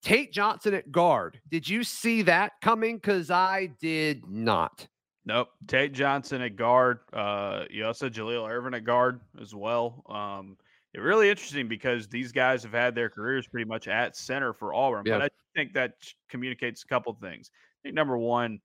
Tate 0.01 0.31
Johnson 0.31 0.73
at 0.75 0.91
guard. 0.91 1.41
Did 1.49 1.67
you 1.67 1.83
see 1.83 2.21
that 2.23 2.53
coming? 2.61 2.97
Because 2.97 3.31
I 3.31 3.71
did 3.79 4.29
not. 4.29 4.87
Nope. 5.25 5.49
Tate 5.67 5.93
Johnson 5.93 6.41
at 6.43 6.55
guard. 6.55 6.99
Uh, 7.11 7.63
you 7.71 7.85
also 7.85 8.09
Jaleel 8.09 8.47
Irvin 8.47 8.75
at 8.75 8.83
guard 8.83 9.19
as 9.41 9.55
well. 9.55 10.03
Um, 10.07 10.57
it 10.93 10.99
really 10.99 11.29
interesting 11.29 11.67
because 11.67 12.07
these 12.07 12.31
guys 12.31 12.63
have 12.63 12.71
had 12.71 12.93
their 12.93 13.09
careers 13.09 13.47
pretty 13.47 13.67
much 13.67 13.87
at 13.87 14.15
center 14.15 14.53
for 14.53 14.73
Auburn. 14.73 15.03
Yeah. 15.05 15.17
But 15.17 15.25
I 15.25 15.29
think 15.55 15.73
that 15.73 15.93
communicates 16.29 16.83
a 16.83 16.87
couple 16.87 17.17
things. 17.19 17.49
I 17.53 17.79
think 17.83 17.95
number 17.95 18.17
one, 18.17 18.59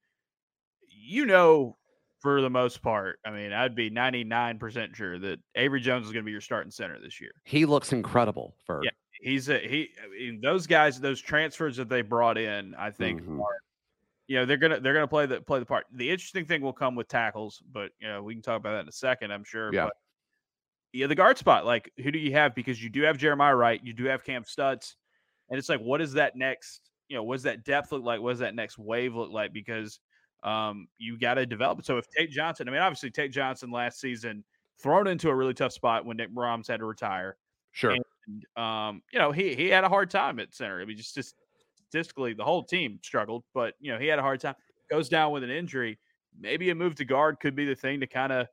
you 0.87 1.25
know, 1.25 1.77
for 2.21 2.41
the 2.41 2.49
most 2.49 2.81
part, 2.81 3.19
I 3.25 3.31
mean, 3.31 3.51
I'd 3.51 3.75
be 3.75 3.89
99% 3.89 4.95
sure 4.95 5.17
that 5.19 5.39
Avery 5.55 5.81
Jones 5.81 6.05
is 6.05 6.13
going 6.13 6.23
to 6.23 6.25
be 6.25 6.31
your 6.31 6.41
starting 6.41 6.71
center 6.71 6.99
this 7.01 7.19
year. 7.19 7.31
He 7.45 7.65
looks 7.65 7.91
incredible 7.93 8.55
for 8.65 8.81
Yeah. 8.83 8.91
He's 9.23 9.49
a 9.49 9.59
he. 9.59 9.89
I 10.03 10.07
mean, 10.09 10.41
those 10.41 10.65
guys, 10.65 10.99
those 10.99 11.21
transfers 11.21 11.77
that 11.77 11.89
they 11.89 12.01
brought 12.01 12.39
in, 12.39 12.73
I 12.73 12.89
think 12.89 13.21
Mhm. 13.21 13.39
are, 13.39 13.59
you 14.25 14.37
know, 14.37 14.45
they're 14.45 14.57
gonna 14.57 14.79
they're 14.79 14.95
gonna 14.95 15.07
play 15.07 15.27
the 15.27 15.41
play 15.41 15.59
the 15.59 15.65
part. 15.65 15.85
The 15.91 16.09
interesting 16.09 16.45
thing 16.45 16.61
will 16.61 16.73
come 16.73 16.95
with 16.95 17.07
tackles, 17.07 17.61
but 17.71 17.91
you 17.99 18.07
know, 18.07 18.23
we 18.23 18.33
can 18.33 18.41
talk 18.41 18.57
about 18.59 18.71
that 18.71 18.79
in 18.81 18.87
a 18.89 18.91
second, 18.91 19.31
I'm 19.31 19.43
sure. 19.43 19.71
Yeah. 19.71 19.85
But 19.85 19.93
yeah, 20.93 21.05
the 21.05 21.13
guard 21.13 21.37
spot, 21.37 21.65
like, 21.67 21.91
who 22.01 22.09
do 22.11 22.17
you 22.17 22.31
have? 22.31 22.55
Because 22.55 22.83
you 22.83 22.89
do 22.89 23.03
have 23.03 23.19
Jeremiah 23.19 23.55
Wright, 23.55 23.79
you 23.83 23.93
do 23.93 24.05
have 24.05 24.23
Kam 24.23 24.43
Stutts, 24.43 24.95
and 25.49 25.59
it's 25.59 25.69
like, 25.69 25.81
what 25.81 26.01
is 26.01 26.13
that 26.13 26.35
next? 26.35 26.89
You 27.07 27.17
know, 27.17 27.23
what 27.23 27.35
does 27.35 27.43
that 27.43 27.63
depth 27.63 27.91
look 27.91 28.03
like? 28.03 28.21
What 28.21 28.31
does 28.31 28.39
that 28.39 28.55
next 28.55 28.79
wave 28.79 29.13
look 29.13 29.31
like? 29.31 29.53
Because 29.53 29.99
um, 30.43 30.87
you 30.97 31.17
got 31.17 31.35
to 31.35 31.45
develop 31.45 31.79
it. 31.79 31.85
So 31.85 31.97
if 31.97 32.05
Tate 32.09 32.31
Johnson, 32.31 32.67
I 32.67 32.71
mean, 32.71 32.81
obviously 32.81 33.11
Tate 33.11 33.31
Johnson 33.31 33.71
last 33.71 33.99
season 33.99 34.43
thrown 34.79 35.07
into 35.07 35.29
a 35.29 35.35
really 35.35 35.53
tough 35.53 35.73
spot 35.73 36.05
when 36.05 36.17
Nick 36.17 36.31
Brahms 36.33 36.67
had 36.67 36.79
to 36.79 36.85
retire 36.85 37.37
sure. 37.71 37.91
And 37.91 38.03
And, 38.27 38.45
um, 38.55 39.03
you 39.11 39.19
know, 39.19 39.31
he 39.31 39.55
he 39.55 39.67
had 39.69 39.83
a 39.83 39.89
hard 39.89 40.09
time 40.09 40.39
at 40.39 40.53
center. 40.53 40.81
I 40.81 40.85
mean, 40.85 40.97
just, 40.97 41.15
just 41.15 41.35
statistically, 41.75 42.33
the 42.33 42.43
whole 42.43 42.63
team 42.63 42.99
struggled, 43.03 43.43
but 43.53 43.75
you 43.79 43.91
know, 43.91 43.99
he 43.99 44.07
had 44.07 44.19
a 44.19 44.21
hard 44.21 44.39
time. 44.39 44.55
Goes 44.89 45.09
down 45.09 45.31
with 45.31 45.43
an 45.43 45.49
injury. 45.49 45.99
Maybe 46.37 46.69
a 46.69 46.75
move 46.75 46.95
to 46.95 47.05
guard 47.05 47.39
could 47.39 47.55
be 47.55 47.65
the 47.65 47.75
thing 47.75 48.01
to 48.01 48.07
kind 48.07 48.31
of, 48.31 48.47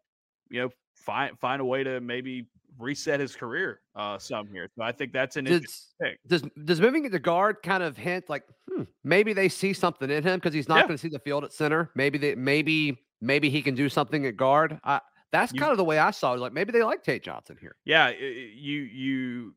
you 0.51 0.63
know, 0.63 0.71
find 0.95 1.39
find 1.39 1.61
a 1.61 1.65
way 1.65 1.85
to 1.85 2.01
maybe 2.01 2.49
reset 2.79 3.19
his 3.21 3.35
career 3.35 3.81
uh 3.97 4.19
some 4.19 4.47
here. 4.49 4.69
So 4.77 4.83
I 4.83 4.93
think 4.93 5.13
that's 5.13 5.37
an 5.37 5.47
interesting 5.47 6.17
Does, 6.27 6.43
does 6.43 6.51
does 6.65 6.81
moving 6.81 7.11
to 7.11 7.19
guard 7.19 7.57
kind 7.63 7.83
of 7.83 7.97
hint 7.97 8.29
like 8.29 8.45
hmm, 8.71 8.85
maybe 9.05 9.33
they 9.33 9.49
see 9.49 9.73
something 9.73 10.09
in 10.11 10.23
him 10.23 10.37
because 10.39 10.55
he's 10.55 10.69
not 10.69 10.77
Yeah. 10.79 10.83
going 10.87 10.97
to 10.97 11.03
see 11.03 11.09
the 11.09 11.19
field 11.19 11.45
at 11.45 11.53
center. 11.53 11.91
Maybe 11.95 12.19
they 12.19 12.35
maybe 12.35 12.99
maybe 13.21 13.51
he 13.51 13.63
can 13.63 13.75
do 13.75 13.89
something 13.89 14.27
at 14.27 14.37
guard. 14.37 14.79
I, 14.85 15.01
that's 15.33 15.53
You- 15.53 15.59
kind 15.61 15.73
of 15.73 15.79
the 15.79 15.85
way 15.85 15.99
I 15.99 16.11
saw 16.13 16.35
it. 16.35 16.41
Like 16.41 16.53
maybe 16.53 16.73
they 16.73 16.83
like 16.83 17.03
Tate 17.03 17.23
Johnson 17.23 17.57
here. 17.61 17.77
Yeah, 17.85 18.11
you 18.11 18.81
you 18.83 19.55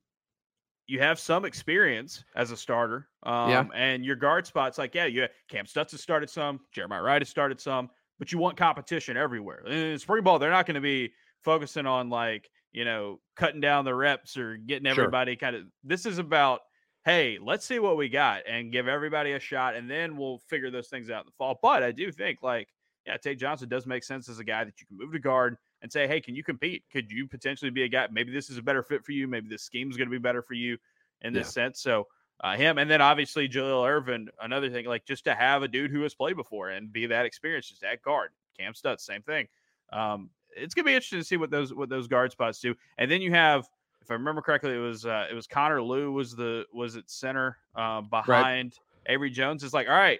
you 0.88 1.00
have 1.00 1.20
some 1.20 1.46
experience 1.46 2.24
as 2.36 2.51
a 2.51 2.58
starter. 2.58 3.08
Um, 3.24 3.50
Yeah. 3.50 3.66
and 3.75 4.04
your 4.04 4.16
guard 4.16 4.48
spots 4.48 4.78
like 4.78 4.96
yeah, 4.96 5.06
you 5.06 5.28
Kam 5.48 5.66
Stutts 5.66 5.92
has 5.92 6.01
started 6.01 6.30
some, 6.30 6.60
Jeremiah 6.72 7.01
Wright 7.04 7.22
has 7.22 7.30
started 7.30 7.62
some, 7.62 7.90
but 8.20 8.32
you 8.32 8.40
want 8.40 8.58
competition 8.58 9.16
everywhere. 9.16 9.60
In 9.68 9.98
spring 10.00 10.24
ball, 10.24 10.40
they're 10.40 10.50
not 10.50 10.66
going 10.66 10.75
to 10.75 10.82
be 10.82 11.13
focusing 11.44 11.86
on 11.86 12.10
like 12.10 12.50
you 12.72 12.86
know 12.86 13.20
cutting 13.36 13.62
down 13.62 13.86
the 13.86 13.96
reps 13.96 14.38
or 14.38 14.58
getting 14.58 14.86
Sure. 14.92 15.04
everybody 15.04 15.36
kind 15.36 15.56
of. 15.56 15.63
This 15.84 16.06
is 16.06 16.18
about 16.18 16.62
hey, 17.04 17.40
let's 17.42 17.66
see 17.66 17.80
what 17.80 17.98
we 17.98 18.08
got 18.10 18.44
and 18.48 18.72
give 18.72 18.88
everybody 18.88 19.32
a 19.32 19.40
shot, 19.40 19.75
and 19.75 19.90
then 19.90 20.16
we'll 20.18 20.38
figure 20.38 20.70
those 20.70 20.88
things 20.88 21.10
out 21.10 21.22
in 21.22 21.25
the 21.25 21.32
fall. 21.32 21.58
But 21.62 21.82
I 21.82 21.92
do 21.92 22.12
think 22.12 22.40
like 22.44 22.68
yeah, 23.06 23.18
Tate 23.18 23.40
Johnson 23.40 23.68
does 23.68 23.88
make 23.88 24.04
sense 24.04 24.30
as 24.30 24.40
a 24.40 24.44
guy 24.44 24.63
that 24.63 24.80
you 24.80 24.86
can 24.86 24.98
move 24.98 25.12
to 25.13 25.20
guard 25.20 25.58
and 25.82 25.92
say, 25.92 26.08
hey, 26.08 26.22
can 26.22 26.36
you 26.36 26.44
compete? 26.44 26.84
Could 26.92 27.12
you 27.12 27.28
potentially 27.28 27.72
be 27.72 27.84
a 27.84 27.88
guy? 27.88 28.08
Maybe 28.12 28.32
this 28.32 28.50
is 28.50 28.58
a 28.58 28.62
better 28.62 28.84
fit 28.84 29.04
for 29.04 29.12
you. 29.12 29.28
Maybe 29.28 29.50
this 29.50 29.63
scheme 29.63 29.90
is 29.90 29.98
going 29.98 30.08
to 30.08 30.12
be 30.12 30.20
better 30.20 30.44
for 30.44 30.54
you 30.54 30.78
in 31.22 31.34
this 31.34 31.51
sense. 31.51 31.82
So 31.82 32.08
uh, 32.44 32.56
him, 32.56 32.78
and 32.78 32.90
then 32.90 33.01
obviously 33.01 33.50
Jaleel 33.50 33.88
Irvin. 33.88 34.30
Another 34.40 34.70
thing, 34.70 34.86
like 34.86 35.06
just 35.06 35.24
to 35.25 35.34
have 35.34 35.63
a 35.63 35.68
dude 35.68 35.92
who 35.92 36.04
has 36.04 36.13
played 36.13 36.36
before 36.36 36.70
and 36.70 36.94
be 36.94 37.08
that 37.08 37.25
experience, 37.25 37.68
just 37.68 37.84
at 37.84 38.01
guard. 38.04 38.30
Kam 38.60 38.74
Stutts, 38.74 39.04
same 39.04 39.24
thing. 39.24 39.48
Um, 39.92 40.30
it's 40.55 40.74
gonna 40.74 40.86
be 40.86 40.93
interesting 40.93 41.20
to 41.20 41.25
see 41.25 41.38
what 41.38 41.50
those 41.51 41.74
what 41.74 41.89
those 41.89 42.08
guard 42.08 42.31
spots 42.31 42.60
do. 42.60 42.75
And 42.98 43.10
then 43.10 43.22
you 43.22 43.31
have, 43.31 43.67
if 44.01 44.10
I 44.12 44.13
remember 44.15 44.41
correctly, 44.41 44.74
it 44.75 44.79
was 44.79 45.05
uh, 45.05 45.27
it 45.29 45.34
was 45.34 45.48
Connor 45.48 45.81
Lew 45.81 46.12
was 46.12 46.36
the 46.36 46.65
was 46.74 46.96
at 46.96 47.10
center 47.10 47.58
uh, 47.75 48.01
behind 48.01 48.74
Avery 49.08 49.29
Jones. 49.29 49.63
It's 49.63 49.74
like, 49.74 49.88
all 49.88 49.96
right, 49.96 50.20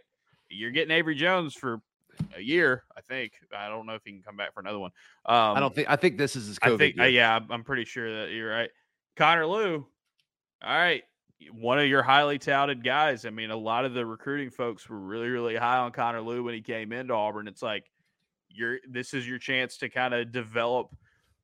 you're 0.50 0.72
getting 0.72 0.92
Avery 0.96 1.16
Jones 1.16 1.54
for 1.54 1.82
a 2.36 2.42
year, 2.42 2.84
I 2.98 3.02
think. 3.02 3.34
I 3.56 3.68
don't 3.70 3.86
know 3.86 3.94
if 3.96 4.04
he 4.04 4.12
can 4.12 4.22
come 4.22 4.36
back 4.38 4.54
for 4.54 4.60
another 4.60 4.80
one. 4.80 4.92
Um, 5.26 5.36
I 5.58 5.60
don't 5.60 5.74
think 5.74 5.90
I 5.90 5.96
think 5.96 6.18
this 6.18 6.36
is 6.36 6.48
his 6.48 6.60
I 6.62 6.70
COVID 6.70 6.78
think, 6.78 7.00
uh, 7.00 7.04
yeah, 7.06 7.34
I'm- 7.34 7.48
I'm 7.50 7.64
pretty 7.64 7.86
sure 7.86 8.22
that 8.22 8.32
you're 8.32 8.50
right. 8.52 8.70
Connor 9.16 9.46
Lew. 9.48 9.86
all 10.64 10.76
right, 10.78 11.04
one 11.52 11.80
of 11.80 11.88
your 11.88 12.04
highly 12.04 12.38
touted 12.38 12.84
guys. 12.84 13.26
I 13.26 13.30
mean, 13.32 13.50
a 13.52 13.56
lot 13.58 13.84
of 13.86 13.94
the 13.94 14.06
recruiting 14.06 14.50
folks 14.52 14.88
were 14.88 15.00
really, 15.00 15.30
really 15.30 15.56
high 15.56 15.78
on 15.78 15.92
Connor 15.92 16.22
Lew 16.22 16.44
when 16.44 16.54
he 16.54 16.62
came 16.62 16.92
into 16.94 17.14
Auburn. 17.14 17.48
It's 17.48 17.64
like 17.64 17.90
you're 18.54 18.80
this 18.90 19.14
is 19.14 19.28
your 19.28 19.40
chance 19.40 19.78
to 19.78 19.90
kind 19.90 20.14
of 20.14 20.32
develop 20.32 20.96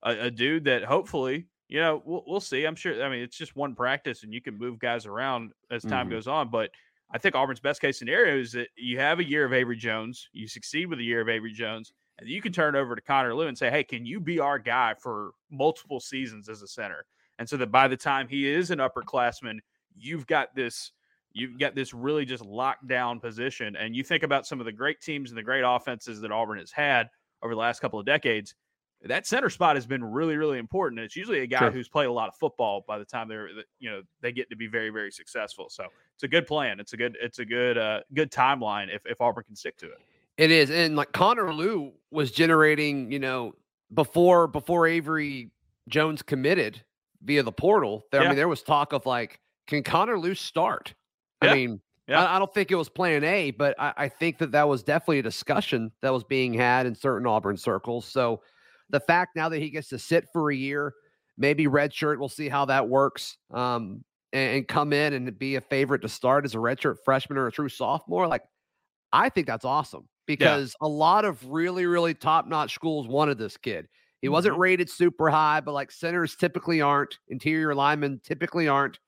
a, 0.03 0.25
a 0.27 0.31
dude 0.31 0.65
that 0.65 0.83
hopefully, 0.83 1.47
you 1.67 1.79
know, 1.79 2.01
we'll, 2.05 2.23
we'll 2.27 2.39
see. 2.39 2.65
I'm 2.65 2.75
sure. 2.75 3.03
I 3.03 3.09
mean, 3.09 3.21
it's 3.21 3.37
just 3.37 3.55
one 3.55 3.75
practice, 3.75 4.23
and 4.23 4.33
you 4.33 4.41
can 4.41 4.57
move 4.57 4.79
guys 4.79 5.05
around 5.05 5.51
as 5.71 5.83
time 5.83 6.07
Mhm. 6.07 6.11
goes 6.11 6.27
on, 6.27 6.49
but. 6.49 6.71
I 7.09 7.17
think 7.17 7.35
Auburn's 7.35 7.61
best 7.61 7.79
case 7.79 7.97
scenario 7.97 8.37
is 8.37 8.51
that 8.51 8.67
you 8.75 8.99
have 8.99 9.19
a 9.19 9.23
year 9.23 9.45
of 9.45 9.53
Avery 9.53 9.77
Jones, 9.77 10.27
you 10.33 10.45
succeed 10.45 10.87
with 10.87 10.99
a 10.99 11.03
year 11.03 11.21
of 11.21 11.29
Avery 11.29 11.53
Jones, 11.53 11.93
and 12.19 12.27
you 12.27 12.41
can 12.41 12.51
turn 12.51 12.75
it 12.75 12.77
over 12.77 12.97
to 12.97 13.01
Connor 13.01 13.33
Lew 13.33 13.47
and 13.47 13.57
say, 13.57 13.69
"Hey, 13.71 13.85
can 13.85 14.05
you 14.05 14.19
be 14.19 14.41
our 14.41 14.59
guy 14.59 14.93
for 14.93 15.31
multiple 15.49 16.01
seasons 16.01 16.49
as 16.49 16.61
a 16.63 16.67
center?" 16.67 17.05
And 17.39 17.47
so 17.47 17.55
that 17.55 17.67
by 17.71 17.87
the 17.87 17.95
time 17.95 18.27
he 18.27 18.45
is 18.45 18.71
an 18.71 18.79
upperclassman, 18.79 19.59
you've 19.95 20.27
got 20.27 20.53
this 20.53 20.91
you've 21.37 21.59
got 21.59 21.75
this 21.75 21.93
really 21.93 22.25
just 22.25 22.43
locked 22.45 22.87
down 22.87 23.19
position. 23.19 23.75
And 23.75 23.95
you 23.95 24.03
think 24.03 24.23
about 24.23 24.47
some 24.47 24.59
of 24.59 24.65
the 24.65 24.71
great 24.71 25.01
teams 25.01 25.29
and 25.29 25.37
the 25.37 25.43
great 25.43 25.63
offenses 25.65 26.21
that 26.21 26.31
Auburn 26.31 26.59
has 26.59 26.71
had 26.71 27.09
over 27.43 27.53
the 27.53 27.59
last 27.59 27.79
couple 27.79 27.99
of 27.99 28.05
decades. 28.05 28.55
That 29.03 29.27
center 29.27 29.49
spot 29.51 29.75
has 29.75 29.85
been 29.85 30.03
really, 30.03 30.37
really 30.37 30.57
important. 30.57 30.99
And 30.99 31.05
it's 31.05 31.15
usually 31.15 31.41
a 31.41 31.47
guy 31.47 31.59
Sure. 31.59 31.71
who's 31.71 31.87
played 31.87 32.07
a 32.07 32.11
lot 32.11 32.27
of 32.27 32.35
football 32.35 32.83
by 32.87 32.97
the 32.97 33.05
time 33.05 33.27
they're, 33.27 33.49
you 33.79 33.91
know, 33.91 34.01
they 34.21 34.31
get 34.31 34.49
to 34.49 34.55
be 34.55 34.65
very, 34.67 34.89
very 34.89 35.11
successful. 35.11 35.67
So 35.69 35.85
it's 36.15 36.23
a 36.23 36.27
good 36.27 36.47
plan. 36.47 36.79
It's 36.79 36.93
a 36.93 36.97
good, 36.97 37.15
it's 37.21 37.37
a 37.37 37.45
good, 37.45 37.77
uh, 37.77 37.99
good 38.15 38.31
timeline 38.31 38.93
if, 38.93 39.03
if 39.05 39.21
Auburn 39.21 39.43
can 39.43 39.55
stick 39.55 39.77
to 39.77 39.85
it. 39.85 39.99
It 40.37 40.51
is, 40.51 40.71
and 40.71 40.95
like 40.95 41.11
Connor 41.13 41.53
Lew 41.53 41.93
was 42.11 42.31
generating, 42.31 43.11
you 43.11 43.19
know, 43.19 43.53
before 43.93 44.47
before 44.47 44.85
Avery 44.85 45.49
Jones 45.87 46.21
committed 46.21 46.83
via 47.23 47.41
the 47.41 47.51
portal. 47.51 48.03
There, 48.11 48.21
I 48.21 48.27
mean, 48.27 48.35
there 48.35 48.47
was 48.47 48.61
talk 48.61 48.93
of 48.93 49.05
like, 49.05 49.39
can 49.67 49.81
Connor 49.81 50.19
Lew 50.19 50.35
start? 50.35 50.93
Yeah. 51.41 51.51
I 51.51 51.55
mean, 51.55 51.81
Yeah. 52.07 52.23
I, 52.23 52.35
I 52.35 52.39
don't 52.39 52.53
think 52.53 52.71
it 52.71 52.75
was 52.75 52.89
Plan 52.89 53.23
A, 53.23 53.51
but 53.51 53.75
I, 53.79 53.93
I 53.97 54.09
think 54.09 54.37
that 54.39 54.51
that 54.51 54.67
was 54.67 54.83
definitely 54.83 55.19
a 55.19 55.23
discussion 55.23 55.91
that 56.01 56.13
was 56.13 56.23
being 56.23 56.53
had 56.53 56.85
in 56.85 56.95
certain 56.95 57.27
Auburn 57.27 57.57
circles. 57.57 58.05
So 58.05 58.41
the 58.89 58.99
fact 58.99 59.35
now 59.35 59.49
that 59.49 59.59
he 59.59 59.69
gets 59.69 59.89
to 59.89 59.99
sit 59.99 60.27
for 60.31 60.51
a 60.51 60.55
year, 60.55 60.93
maybe 61.37 61.67
redshirt, 61.67 62.17
we'll 62.19 62.29
see 62.29 62.49
how 62.49 62.65
that 62.65 62.87
works. 62.87 63.37
Um, 63.51 64.03
and, 64.33 64.57
and 64.57 64.67
come 64.67 64.91
in 64.93 65.13
and 65.13 65.37
be 65.37 65.55
a 65.55 65.61
favorite 65.61 66.01
to 66.01 66.09
start 66.09 66.45
as 66.45 66.55
a 66.55 66.57
redshirt 66.57 66.97
freshman 67.05 67.37
or 67.37 67.47
a 67.47 67.51
true 67.51 67.69
sophomore. 67.69 68.27
Like, 68.27 68.43
I 69.13 69.29
think 69.29 69.47
that's 69.47 69.65
awesome 69.65 70.07
because 70.25 70.75
a 70.81 70.87
lot 70.87 71.23
of 71.25 71.45
really, 71.45 71.85
really 71.85 72.13
top 72.13 72.47
notch 72.47 72.73
schools 72.73 73.07
wanted 73.07 73.37
this 73.37 73.55
kid. 73.55 73.87
He 74.21 74.29
wasn't 74.29 74.57
rated 74.57 74.89
super 74.89 75.29
high, 75.29 75.61
but 75.61 75.73
like 75.73 75.91
centers 75.91 76.35
typically 76.35 76.81
aren't, 76.81 77.19
interior 77.29 77.73
linemen 77.75 78.19
typically 78.23 78.67
aren't. 78.67 78.99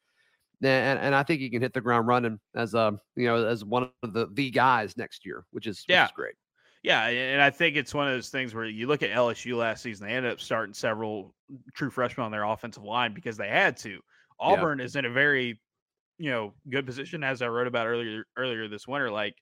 And, 0.61 0.99
and 0.99 1.15
I 1.15 1.23
think 1.23 1.39
he 1.41 1.49
can 1.49 1.61
hit 1.61 1.73
the 1.73 1.81
ground 1.81 2.07
running 2.07 2.39
as 2.55 2.73
a 2.73 2.99
you 3.15 3.27
know 3.27 3.45
as 3.45 3.63
one 3.63 3.91
of 4.03 4.13
the 4.13 4.27
the 4.33 4.51
guys 4.51 4.97
next 4.97 5.25
year, 5.25 5.45
which 5.51 5.67
is 5.67 5.83
which 5.87 5.93
Yeah. 5.93 6.05
is 6.05 6.11
great. 6.11 6.35
Yeah, 6.81 7.07
and 7.07 7.41
I 7.41 7.49
think 7.49 7.75
it's 7.75 7.93
one 7.93 8.07
of 8.07 8.13
those 8.13 8.29
things 8.29 8.53
where 8.55 8.65
you 8.65 8.87
look 8.87 9.03
at 9.03 9.09
LSU 9.09 9.57
last 9.57 9.83
season, 9.83 10.07
they 10.07 10.13
ended 10.13 10.31
up 10.31 10.39
starting 10.39 10.73
several 10.73 11.35
true 11.75 11.89
freshmen 11.89 12.23
on 12.23 12.31
their 12.31 12.43
offensive 12.45 12.83
line 12.83 13.13
because 13.13 13.35
they 13.35 13.49
had 13.49 13.75
to. 13.77 13.99
Auburn 14.39 14.79
is 14.79 14.95
in 14.95 15.03
a 15.03 15.09
very, 15.09 15.61
you 16.17 16.31
know, 16.31 16.53
good 16.69 16.85
position 16.85 17.21
as 17.21 17.41
I 17.41 17.47
wrote 17.49 17.67
about 17.67 17.87
earlier 17.87 18.23
earlier 18.37 18.67
this 18.69 18.87
winter. 18.87 19.11
Like 19.11 19.35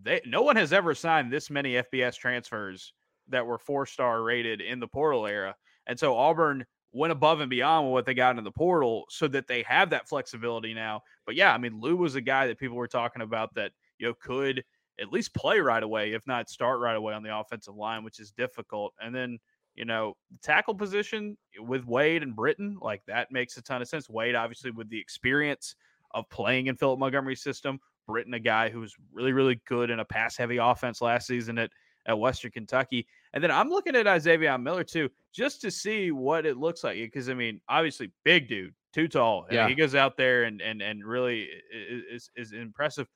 they 0.00 0.20
no 0.24 0.42
one 0.42 0.54
has 0.56 0.72
ever 0.72 0.94
signed 0.94 1.32
this 1.32 1.50
many 1.50 1.72
FBS 1.74 2.16
transfers 2.16 2.92
that 3.28 3.44
were 3.44 3.58
four 3.58 3.84
star 3.84 4.22
rated 4.22 4.60
in 4.60 4.78
the 4.78 4.86
portal 4.88 5.26
era. 5.26 5.56
And 5.86 5.98
so 5.98 6.16
Auburn 6.16 6.64
went 6.92 7.12
above 7.12 7.40
and 7.40 7.50
beyond 7.50 7.86
with 7.86 7.92
what 7.92 8.06
they 8.06 8.14
got 8.14 8.38
in 8.38 8.44
the 8.44 8.50
portal 8.50 9.04
so 9.10 9.28
that 9.28 9.46
they 9.46 9.62
have 9.62 9.90
that 9.90 10.08
flexibility 10.08 10.72
now. 10.74 11.02
But 11.26 11.34
yeah, 11.34 11.52
I 11.52 11.58
mean, 11.58 11.80
Lew 11.80 11.96
was 11.96 12.14
a 12.14 12.20
guy 12.20 12.46
that 12.46 12.58
people 12.58 12.76
were 12.76 12.88
talking 12.88 13.22
about 13.22 13.54
that, 13.54 13.72
you 13.98 14.06
know, 14.06 14.14
could 14.20 14.64
at 15.00 15.12
least 15.12 15.34
play 15.34 15.60
right 15.60 15.82
away, 15.82 16.12
if 16.12 16.26
not 16.26 16.48
start 16.48 16.80
right 16.80 16.96
away 16.96 17.14
on 17.14 17.22
the 17.22 17.36
offensive 17.36 17.76
line, 17.76 18.04
which 18.04 18.20
is 18.20 18.32
difficult. 18.32 18.94
And 19.00 19.14
then, 19.14 19.38
you 19.74 19.84
know, 19.84 20.16
the 20.30 20.38
tackle 20.42 20.74
position 20.74 21.36
with 21.58 21.86
Wade 21.86 22.22
and 22.22 22.34
Britton, 22.34 22.78
like 22.80 23.02
that 23.06 23.30
makes 23.30 23.56
a 23.56 23.62
ton 23.62 23.82
of 23.82 23.88
sense. 23.88 24.08
Wade, 24.08 24.34
obviously, 24.34 24.70
with 24.70 24.88
the 24.88 24.98
experience 24.98 25.76
of 26.14 26.28
playing 26.30 26.66
in 26.66 26.76
Philip 26.76 26.98
Montgomery's 26.98 27.42
system, 27.42 27.78
Britton, 28.06 28.34
a 28.34 28.40
guy 28.40 28.70
who's 28.70 28.94
really, 29.12 29.32
really 29.32 29.60
good 29.68 29.90
in 29.90 30.00
a 30.00 30.04
pass 30.04 30.36
heavy 30.36 30.56
offense 30.56 31.00
last 31.02 31.26
season 31.26 31.58
at, 31.58 31.70
at 32.06 32.18
Western 32.18 32.50
Kentucky. 32.50 33.06
And 33.32 33.42
then 33.44 33.50
I'm 33.50 33.68
looking 33.68 33.94
at 33.96 34.06
Isaiah 34.06 34.58
Miller 34.58 34.84
too, 34.84 35.10
just 35.32 35.60
to 35.62 35.70
see 35.70 36.10
what 36.10 36.46
it 36.46 36.56
looks 36.56 36.82
like. 36.84 36.96
Because 36.96 37.28
I 37.28 37.34
mean, 37.34 37.60
obviously, 37.68 38.12
big 38.24 38.48
dude, 38.48 38.74
too 38.92 39.08
tall. 39.08 39.44
I 39.44 39.50
mean, 39.50 39.54
Yeah. 39.56 39.68
he 39.68 39.74
goes 39.74 39.94
out 39.94 40.16
there 40.16 40.44
and 40.44 40.60
and 40.62 40.80
and 40.82 41.04
really 41.04 41.48
is 41.72 42.30
is 42.36 42.52
impressive. 42.52 43.06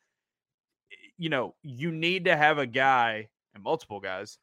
You 1.17 1.29
know, 1.29 1.55
you 1.63 1.93
need 1.93 2.25
to 2.27 2.37
have 2.37 2.59
a 2.59 2.67
guy 2.67 3.29
and 3.55 3.63
multiple 3.63 4.01
guys 4.01 4.39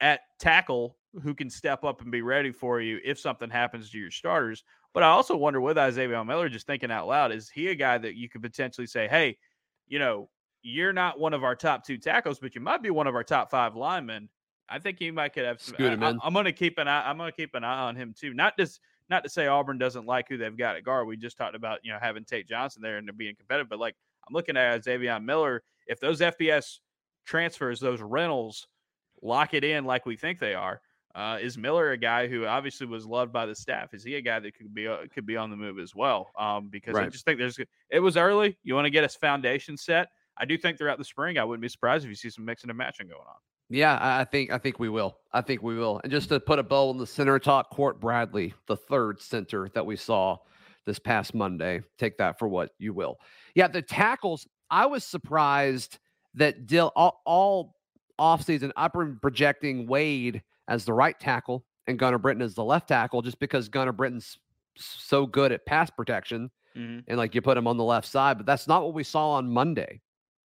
at 0.00 0.20
tackle 0.38 0.98
who 1.22 1.34
can 1.34 1.48
step 1.48 1.84
up 1.84 2.00
and 2.02 2.10
be 2.10 2.22
ready 2.22 2.50
for 2.50 2.80
you 2.80 2.98
if 3.04 3.18
something 3.18 3.48
happens 3.48 3.90
to 3.90 3.98
your 3.98 4.10
starters. 4.10 4.64
But 4.92 5.02
I 5.02 5.08
also 5.08 5.36
wonder 5.36 5.60
with 5.60 5.78
Isaiah 5.78 6.24
Miller, 6.24 6.48
just 6.48 6.66
thinking 6.66 6.90
out 6.90 7.06
loud, 7.06 7.32
is 7.32 7.48
he 7.48 7.68
a 7.68 7.74
guy 7.74 7.98
that 7.98 8.16
you 8.16 8.28
could 8.28 8.42
potentially 8.42 8.86
say, 8.86 9.06
hey, 9.08 9.38
you 9.86 9.98
know, 9.98 10.28
you're 10.62 10.92
not 10.92 11.20
one 11.20 11.34
of 11.34 11.44
our 11.44 11.54
top 11.54 11.84
two 11.84 11.98
tackles, 11.98 12.38
but 12.40 12.54
you 12.54 12.60
might 12.60 12.82
be 12.82 12.90
one 12.90 13.06
of 13.06 13.14
our 13.14 13.24
top 13.24 13.50
five 13.50 13.76
linemen. 13.76 14.28
I 14.68 14.78
think 14.78 14.98
he 14.98 15.10
might 15.10 15.34
could 15.34 15.44
have 15.44 15.60
some. 15.60 15.74
Scoot 15.74 15.92
him 15.92 16.02
I, 16.02 16.10
in. 16.10 16.20
am 16.22 16.32
going 16.32 16.46
to 16.46 16.52
keep 16.52 16.78
an 16.78 16.88
eye. 16.88 17.08
I'm 17.08 17.18
going 17.18 17.30
to 17.30 17.36
keep 17.36 17.54
an 17.54 17.64
eye 17.64 17.82
on 17.82 17.96
him 17.96 18.14
too. 18.18 18.34
Not 18.34 18.56
just 18.58 18.80
not 19.10 19.22
to 19.24 19.30
say 19.30 19.46
Auburn 19.46 19.78
doesn't 19.78 20.06
like 20.06 20.28
who 20.28 20.36
they've 20.36 20.56
got 20.56 20.76
at 20.76 20.84
guard. 20.84 21.06
We 21.06 21.16
just 21.16 21.36
talked 21.36 21.54
about 21.54 21.80
you 21.82 21.92
know 21.92 21.98
having 22.00 22.24
Tate 22.24 22.48
Johnson 22.48 22.82
there 22.82 22.96
and 22.96 23.10
being 23.16 23.36
competitive, 23.36 23.68
but 23.68 23.78
like 23.78 23.94
I'm 24.26 24.34
looking 24.34 24.56
at 24.56 24.82
Izavion 24.82 25.24
Miller. 25.24 25.62
If 25.86 26.00
those 26.00 26.20
FBS 26.20 26.78
transfers, 27.26 27.80
those 27.80 28.00
rentals, 28.00 28.66
lock 29.22 29.54
it 29.54 29.64
in 29.64 29.84
like 29.84 30.06
we 30.06 30.16
think 30.16 30.38
they 30.38 30.54
are, 30.54 30.80
uh, 31.14 31.38
is 31.40 31.56
Miller 31.56 31.92
a 31.92 31.96
guy 31.96 32.26
who 32.26 32.46
obviously 32.46 32.86
was 32.86 33.06
loved 33.06 33.32
by 33.32 33.46
the 33.46 33.54
staff? 33.54 33.94
Is 33.94 34.02
he 34.02 34.16
a 34.16 34.20
guy 34.20 34.40
that 34.40 34.54
could 34.54 34.74
be 34.74 34.88
uh, 34.88 34.98
could 35.12 35.26
be 35.26 35.36
on 35.36 35.50
the 35.50 35.56
move 35.56 35.78
as 35.78 35.94
well? 35.94 36.30
Um, 36.38 36.68
because 36.68 36.96
I 36.96 37.06
just 37.08 37.24
think 37.24 37.38
there's 37.38 37.58
it 37.90 38.00
was 38.00 38.16
early. 38.16 38.58
You 38.64 38.74
want 38.74 38.86
to 38.86 38.90
get 38.90 39.04
a 39.04 39.08
foundation 39.08 39.76
set. 39.76 40.08
I 40.36 40.44
do 40.44 40.58
think 40.58 40.78
throughout 40.78 40.98
the 40.98 41.04
spring, 41.04 41.38
I 41.38 41.44
wouldn't 41.44 41.62
be 41.62 41.68
surprised 41.68 42.04
if 42.04 42.08
you 42.08 42.16
see 42.16 42.30
some 42.30 42.44
mixing 42.44 42.68
and 42.68 42.76
matching 42.76 43.06
going 43.06 43.20
on. 43.20 43.36
Yeah, 43.70 43.98
I 44.00 44.24
think 44.24 44.50
I 44.52 44.58
think 44.58 44.78
we 44.78 44.88
will. 44.88 45.16
I 45.32 45.40
think 45.40 45.62
we 45.62 45.76
will. 45.76 46.00
And 46.04 46.12
just 46.12 46.28
to 46.28 46.38
put 46.38 46.58
a 46.58 46.62
bow 46.62 46.90
on 46.90 46.98
the 46.98 47.06
center 47.06 47.38
talk, 47.38 47.70
Court 47.70 48.00
Bradley, 48.00 48.54
the 48.66 48.76
third 48.76 49.20
center 49.20 49.68
that 49.74 49.84
we 49.84 49.96
saw, 49.96 50.36
this 50.86 50.98
past 50.98 51.34
Monday. 51.34 51.80
Take 51.98 52.18
that 52.18 52.38
for 52.38 52.46
what 52.48 52.70
you 52.78 52.92
will. 52.92 53.18
Yeah, 53.54 53.68
the 53.68 53.82
tackles, 53.82 54.46
I 54.70 54.86
was 54.86 55.04
surprised 55.04 55.98
that 56.34 56.66
Dill 56.66 56.92
all, 56.94 57.22
all 57.24 57.76
offseason 58.20 58.70
upper 58.76 59.16
projecting 59.20 59.86
Wade 59.86 60.42
as 60.68 60.84
the 60.84 60.92
right 60.92 61.18
tackle 61.18 61.64
and 61.86 61.98
Gunner 61.98 62.18
Britton 62.18 62.42
as 62.42 62.54
the 62.54 62.64
left 62.64 62.88
tackle 62.88 63.22
just 63.22 63.38
because 63.38 63.68
Gunner 63.68 63.92
Britton's 63.92 64.38
so 64.76 65.26
good 65.26 65.52
at 65.52 65.64
pass 65.66 65.90
protection 65.90 66.50
Mhm. 66.76 67.04
and 67.06 67.16
like 67.18 67.34
you 67.34 67.40
put 67.40 67.56
him 67.56 67.66
on 67.68 67.76
the 67.76 67.84
left 67.84 68.06
side, 68.08 68.36
but 68.36 68.46
that's 68.46 68.66
not 68.66 68.82
what 68.82 68.94
we 68.94 69.04
saw 69.04 69.30
on 69.32 69.48
Monday. 69.48 70.00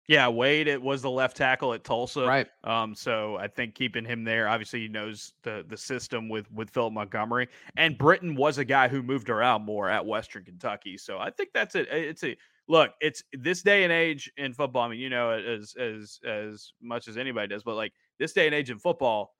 Yeah, 0.08 0.28
Wade 0.28 0.68
it 0.68 0.80
was 0.80 1.02
the 1.02 1.10
left 1.10 1.36
tackle 1.36 1.74
at 1.74 1.84
Tulsa. 1.84 2.26
Right. 2.26 2.48
Um, 2.64 2.94
so 2.94 3.36
I 3.36 3.46
think 3.46 3.74
keeping 3.74 4.06
him 4.06 4.24
there, 4.24 4.48
obviously 4.48 4.80
he 4.80 4.88
knows 4.88 5.34
the 5.42 5.64
the 5.68 5.76
system 5.76 6.30
with 6.30 6.50
with 6.50 6.70
Philip 6.70 6.94
Montgomery, 6.94 7.48
and 7.76 7.96
Britton 7.96 8.34
was 8.34 8.56
a 8.56 8.64
guy 8.64 8.88
who 8.88 9.02
moved 9.02 9.28
around 9.28 9.62
more 9.62 9.90
at 9.90 10.04
Western 10.04 10.44
Kentucky. 10.44 10.96
So 10.96 11.18
I 11.18 11.30
think 11.30 11.50
that's 11.52 11.74
it. 11.74 11.88
It's 11.90 12.24
a 12.24 12.34
look. 12.68 12.92
It's 13.02 13.22
this 13.34 13.62
day 13.62 13.84
and 13.84 13.92
age 13.92 14.32
in 14.38 14.54
football. 14.54 14.84
I 14.84 14.88
mean, 14.88 14.98
you 14.98 15.10
know, 15.10 15.30
as 15.30 15.74
as 15.78 16.20
as 16.26 16.72
much 16.80 17.06
as 17.06 17.18
anybody 17.18 17.48
does, 17.48 17.62
but 17.62 17.74
like 17.74 17.92
this 18.18 18.32
day 18.32 18.46
and 18.46 18.54
age 18.54 18.70
in 18.70 18.78
football, 18.78 19.34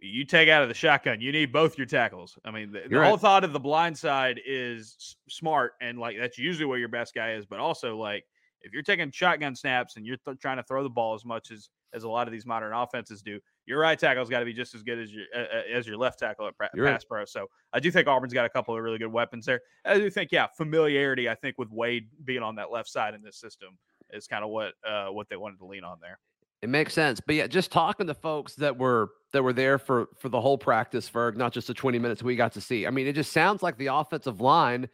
you 0.00 0.24
take 0.24 0.48
out 0.48 0.62
of 0.62 0.68
the 0.68 0.74
shotgun, 0.74 1.20
you 1.20 1.30
need 1.30 1.52
both 1.52 1.76
your 1.76 1.86
tackles. 1.86 2.38
I 2.42 2.50
mean, 2.50 2.72
the, 2.72 2.80
the 2.80 2.88
You're 2.88 3.04
whole 3.04 3.18
thought 3.18 3.44
of 3.44 3.52
the 3.52 3.60
blind 3.60 3.98
side 3.98 4.40
is 4.46 5.16
smart, 5.28 5.74
and 5.82 5.98
like 5.98 6.16
that's 6.18 6.38
usually 6.38 6.64
where 6.64 6.78
your 6.78 6.88
best 6.88 7.14
guy 7.14 7.32
is. 7.34 7.44
But 7.44 7.58
also, 7.58 7.98
like 7.98 8.24
if 8.62 8.72
you're 8.72 8.82
taking 8.82 9.10
shotgun 9.10 9.54
snaps 9.54 9.96
and 9.96 10.06
you're 10.06 10.16
th- 10.24 10.38
trying 10.38 10.56
to 10.56 10.62
throw 10.62 10.82
the 10.82 10.90
ball 10.90 11.14
as 11.14 11.24
much 11.24 11.50
as 11.50 11.70
as 11.92 12.04
a 12.04 12.08
lot 12.08 12.28
of 12.28 12.32
these 12.32 12.46
modern 12.46 12.72
offenses 12.72 13.20
do, 13.20 13.40
your 13.66 13.80
right 13.80 13.98
tackle's 13.98 14.28
got 14.28 14.40
to 14.40 14.44
be 14.44 14.52
just 14.52 14.74
as 14.74 14.82
good 14.82 14.98
as 14.98 15.12
your 15.12 15.24
uh, 15.34 15.62
as 15.72 15.86
your 15.86 15.96
left 15.96 16.18
tackle 16.18 16.46
at 16.46 16.56
pra- 16.56 16.70
pass 16.76 17.04
pro. 17.04 17.24
So 17.24 17.46
I 17.72 17.80
do 17.80 17.90
think 17.90 18.06
Auburn's 18.06 18.32
got 18.32 18.46
a 18.46 18.50
couple 18.50 18.76
of 18.76 18.82
really 18.82 18.98
good 18.98 19.12
weapons 19.12 19.46
there. 19.46 19.60
I 19.84 19.98
do 19.98 20.10
think, 20.10 20.30
yeah, 20.32 20.46
familiarity. 20.56 21.28
I 21.28 21.34
think 21.34 21.56
with 21.58 21.70
Wade 21.70 22.08
being 22.24 22.42
on 22.42 22.56
that 22.56 22.70
left 22.70 22.88
side 22.88 23.14
in 23.14 23.22
this 23.22 23.36
system 23.36 23.78
is 24.12 24.26
kind 24.26 24.44
of 24.44 24.50
what 24.50 24.74
uh, 24.86 25.08
what 25.08 25.28
they 25.28 25.36
wanted 25.36 25.58
to 25.58 25.66
lean 25.66 25.84
on 25.84 25.98
there. 26.00 26.18
It 26.62 26.68
makes 26.68 26.92
sense. 26.92 27.20
But 27.20 27.36
yeah, 27.36 27.46
just 27.46 27.72
talking 27.72 28.06
to 28.06 28.14
folks 28.14 28.54
that 28.56 28.76
were 28.76 29.10
that 29.32 29.42
were 29.42 29.52
there 29.52 29.78
for 29.78 30.08
for 30.18 30.28
the 30.28 30.40
whole 30.40 30.58
practice, 30.58 31.08
Ferg, 31.08 31.36
not 31.36 31.52
just 31.52 31.66
the 31.66 31.74
20 31.74 31.98
minutes 31.98 32.22
we 32.22 32.36
got 32.36 32.52
to 32.52 32.60
see. 32.60 32.86
I 32.86 32.90
mean, 32.90 33.06
it 33.06 33.14
just 33.14 33.32
sounds 33.32 33.62
like 33.62 33.78
the 33.78 33.86
offensive 33.86 34.40
line 34.40 34.88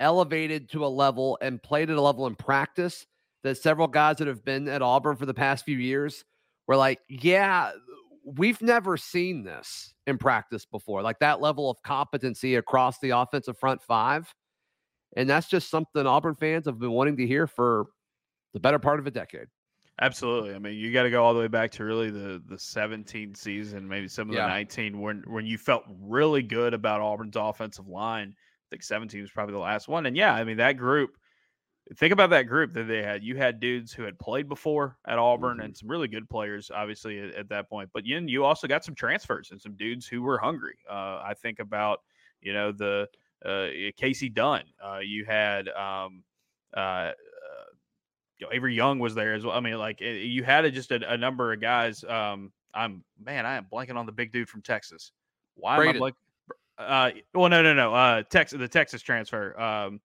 elevated 0.00 0.68
to 0.70 0.84
a 0.84 0.88
level 0.88 1.38
and 1.40 1.62
played 1.62 1.90
at 1.90 1.96
a 1.96 2.00
level 2.00 2.26
in 2.26 2.34
practice 2.34 3.06
that 3.42 3.58
several 3.58 3.86
guys 3.88 4.16
that 4.16 4.26
have 4.28 4.44
been 4.44 4.68
at 4.68 4.82
Auburn 4.82 5.16
for 5.16 5.26
the 5.26 5.34
past 5.34 5.64
few 5.64 5.76
years 5.76 6.24
were 6.66 6.76
like, 6.76 7.00
yeah, 7.08 7.72
we've 8.24 8.60
never 8.62 8.96
seen 8.96 9.44
this 9.44 9.94
in 10.06 10.16
practice 10.18 10.64
before. 10.64 11.02
Like 11.02 11.18
that 11.18 11.40
level 11.40 11.70
of 11.70 11.82
competency 11.82 12.56
across 12.56 12.98
the 13.00 13.10
offensive 13.10 13.58
front 13.58 13.82
five. 13.82 14.32
And 15.16 15.28
that's 15.28 15.46
just 15.48 15.70
something 15.70 16.06
Auburn 16.06 16.34
fans 16.34 16.66
have 16.66 16.78
been 16.78 16.90
wanting 16.90 17.16
to 17.18 17.26
hear 17.26 17.46
for 17.46 17.86
the 18.52 18.60
better 18.60 18.78
part 18.78 18.98
of 18.98 19.06
a 19.06 19.10
decade. 19.10 19.46
Absolutely. 20.00 20.54
I 20.54 20.58
mean, 20.58 20.74
you 20.74 20.92
got 20.92 21.04
to 21.04 21.10
go 21.10 21.22
all 21.22 21.34
the 21.34 21.40
way 21.40 21.46
back 21.46 21.70
to 21.72 21.84
really 21.84 22.10
the 22.10 22.42
the 22.48 22.58
17 22.58 23.34
season, 23.34 23.86
maybe 23.86 24.08
some 24.08 24.28
of 24.28 24.34
Yeah. 24.34 24.42
the 24.42 24.48
19 24.48 25.00
when 25.00 25.22
when 25.26 25.46
you 25.46 25.56
felt 25.56 25.84
really 26.00 26.42
good 26.42 26.74
about 26.74 27.00
Auburn's 27.00 27.36
offensive 27.36 27.86
line. 27.86 28.34
I 28.64 28.68
think 28.70 28.82
17 28.82 29.20
was 29.20 29.30
probably 29.30 29.52
the 29.52 29.58
last 29.58 29.88
one. 29.88 30.06
And 30.06 30.16
yeah, 30.16 30.34
I 30.34 30.44
mean 30.44 30.56
that 30.58 30.76
group. 30.76 31.16
Think 31.96 32.12
about 32.14 32.30
that 32.30 32.44
group 32.44 32.72
that 32.72 32.84
they 32.84 33.02
had. 33.02 33.22
You 33.22 33.36
had 33.36 33.60
dudes 33.60 33.92
who 33.92 34.04
had 34.04 34.18
played 34.18 34.48
before 34.48 34.96
at 35.06 35.18
Auburn 35.18 35.58
Mhm. 35.58 35.64
and 35.64 35.76
some 35.76 35.90
really 35.90 36.08
good 36.08 36.28
players, 36.30 36.70
obviously 36.70 37.18
at, 37.18 37.34
at 37.34 37.48
that 37.50 37.68
point. 37.68 37.90
But 37.92 38.04
then 38.08 38.26
you 38.26 38.42
also 38.44 38.66
got 38.66 38.84
some 38.84 38.94
transfers 38.94 39.50
and 39.50 39.60
some 39.60 39.74
dudes 39.76 40.06
who 40.06 40.22
were 40.22 40.38
hungry. 40.38 40.78
Uh, 40.88 41.20
I 41.22 41.34
think 41.40 41.58
about 41.58 42.00
you 42.40 42.54
know 42.54 42.72
the 42.72 43.06
uh, 43.44 43.68
Casey 43.98 44.30
Dunn. 44.30 44.62
Uh, 44.82 45.00
you 45.00 45.26
had 45.26 45.68
um, 45.68 46.24
uh, 46.72 47.12
you 48.38 48.46
know, 48.46 48.52
Avery 48.52 48.74
Young 48.74 48.98
was 48.98 49.14
there 49.14 49.34
as 49.34 49.44
well. 49.44 49.54
I 49.56 49.60
mean, 49.60 49.76
like 49.78 50.00
it, 50.00 50.24
you 50.26 50.42
had 50.42 50.64
a, 50.64 50.70
just 50.70 50.90
a, 50.90 51.12
a 51.12 51.16
number 51.16 51.52
of 51.52 51.60
guys. 51.60 52.02
Um, 52.04 52.52
I'm 52.72 53.04
man, 53.22 53.46
I 53.46 53.56
am 53.56 53.66
blanking 53.70 53.96
on 53.96 54.06
the 54.06 54.12
big 54.12 54.32
dude 54.32 54.48
from 54.48 54.62
Texas. 54.62 55.12
Why 55.54 55.76
Braden. 55.76 55.90
am 55.90 55.96
I 55.96 55.98
blank? 55.98 56.14
Uh, 56.78 57.10
well, 57.34 57.48
no, 57.48 57.62
no, 57.62 57.72
no. 57.74 57.94
Uh, 57.94 58.22
Texas, 58.30 58.58
the 58.58 58.68
Texas 58.68 59.02
transfer. 59.02 59.58
Um, 59.60 60.00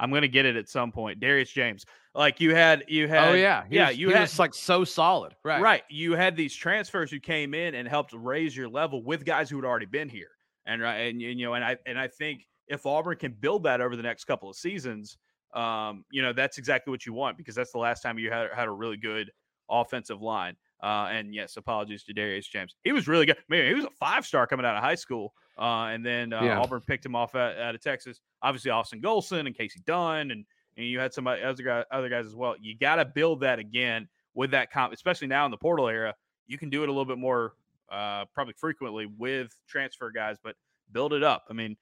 I'm 0.00 0.12
gonna 0.12 0.28
get 0.28 0.46
it 0.46 0.56
at 0.56 0.68
some 0.68 0.92
point. 0.92 1.20
Darius 1.20 1.50
James. 1.50 1.84
Like 2.14 2.40
you 2.40 2.54
had, 2.54 2.84
you 2.88 3.08
had. 3.08 3.28
oh 3.28 3.34
yeah, 3.34 3.64
He 3.68 3.76
yeah. 3.76 3.88
was- 3.88 3.98
you 3.98 4.10
had 4.10 4.22
was 4.22 4.38
like 4.38 4.54
so 4.54 4.84
solid, 4.84 5.34
right? 5.44 5.60
Right. 5.60 5.82
You 5.88 6.12
had 6.12 6.36
these 6.36 6.54
transfers 6.54 7.10
who 7.10 7.20
came 7.20 7.54
in 7.54 7.74
and 7.74 7.86
helped 7.88 8.12
raise 8.12 8.56
your 8.56 8.68
level 8.68 9.02
with 9.02 9.24
guys 9.24 9.50
who 9.50 9.56
had 9.56 9.64
already 9.64 9.86
been 9.86 10.08
here. 10.08 10.30
And 10.66 10.82
right, 10.82 10.96
and, 10.96 11.22
and, 11.22 11.38
you 11.38 11.46
know, 11.46 11.54
and 11.54 11.64
I 11.64 11.76
and 11.86 11.98
I 11.98 12.08
think 12.08 12.46
if 12.66 12.84
Auburn 12.86 13.16
can 13.16 13.32
build 13.32 13.62
that 13.64 13.80
over 13.80 13.96
the 13.96 14.02
next 14.02 14.24
couple 14.24 14.50
of 14.50 14.56
seasons, 14.56 15.16
um, 15.54 16.04
you 16.10 16.20
know, 16.22 16.32
that's 16.32 16.58
exactly 16.58 16.90
what 16.90 17.06
you 17.06 17.12
want 17.12 17.36
because 17.38 17.54
that's 17.54 17.72
the 17.72 17.78
last 17.78 18.02
time 18.02 18.18
you 18.18 18.30
had 18.30 18.48
had 18.54 18.68
a 18.68 18.72
really 18.72 18.96
good 18.98 19.30
offensive 19.70 20.20
line. 20.20 20.54
Uh, 20.82 21.08
and 21.10 21.34
yes, 21.34 21.56
apologies 21.56 22.04
to 22.04 22.12
Darius 22.12 22.46
James. 22.46 22.76
He 22.84 22.92
was 22.92 23.08
really 23.08 23.26
good. 23.26 23.38
Man, 23.48 23.66
he 23.66 23.74
was 23.74 23.84
a 23.84 23.90
five 23.98 24.26
star 24.26 24.46
coming 24.46 24.66
out 24.66 24.76
of 24.76 24.82
high 24.82 24.94
school. 24.94 25.32
Uh, 25.58 25.86
and 25.86 26.04
then 26.06 26.32
uh, 26.32 26.42
Yeah. 26.42 26.60
Auburn 26.60 26.80
picked 26.80 27.04
him 27.04 27.14
off 27.16 27.34
out, 27.34 27.58
out 27.58 27.74
of 27.74 27.82
Texas. 27.82 28.20
Obviously, 28.42 28.70
Austin 28.70 29.00
Golson 29.00 29.46
and 29.46 29.56
Casey 29.56 29.80
Dunn, 29.86 30.30
and 30.30 30.44
and 30.76 30.86
you 30.86 31.00
had 31.00 31.12
some 31.12 31.26
other 31.26 31.62
guys, 31.62 31.84
other 31.90 32.08
guys 32.08 32.24
as 32.24 32.36
well. 32.36 32.54
You 32.60 32.76
got 32.78 32.96
to 32.96 33.04
build 33.04 33.40
that 33.40 33.58
again 33.58 34.08
with 34.34 34.52
that 34.52 34.70
comp, 34.70 34.92
especially 34.92 35.26
now 35.26 35.44
in 35.44 35.50
the 35.50 35.56
portal 35.56 35.88
era. 35.88 36.14
You 36.46 36.56
can 36.56 36.70
do 36.70 36.84
it 36.84 36.88
a 36.88 36.92
little 36.92 37.04
bit 37.04 37.18
more, 37.18 37.54
uh, 37.90 38.26
probably 38.32 38.54
frequently 38.56 39.06
with 39.18 39.52
transfer 39.66 40.12
guys, 40.12 40.36
but 40.42 40.54
build 40.92 41.12
it 41.12 41.24
up. 41.24 41.46
I 41.50 41.52
mean, 41.52 41.76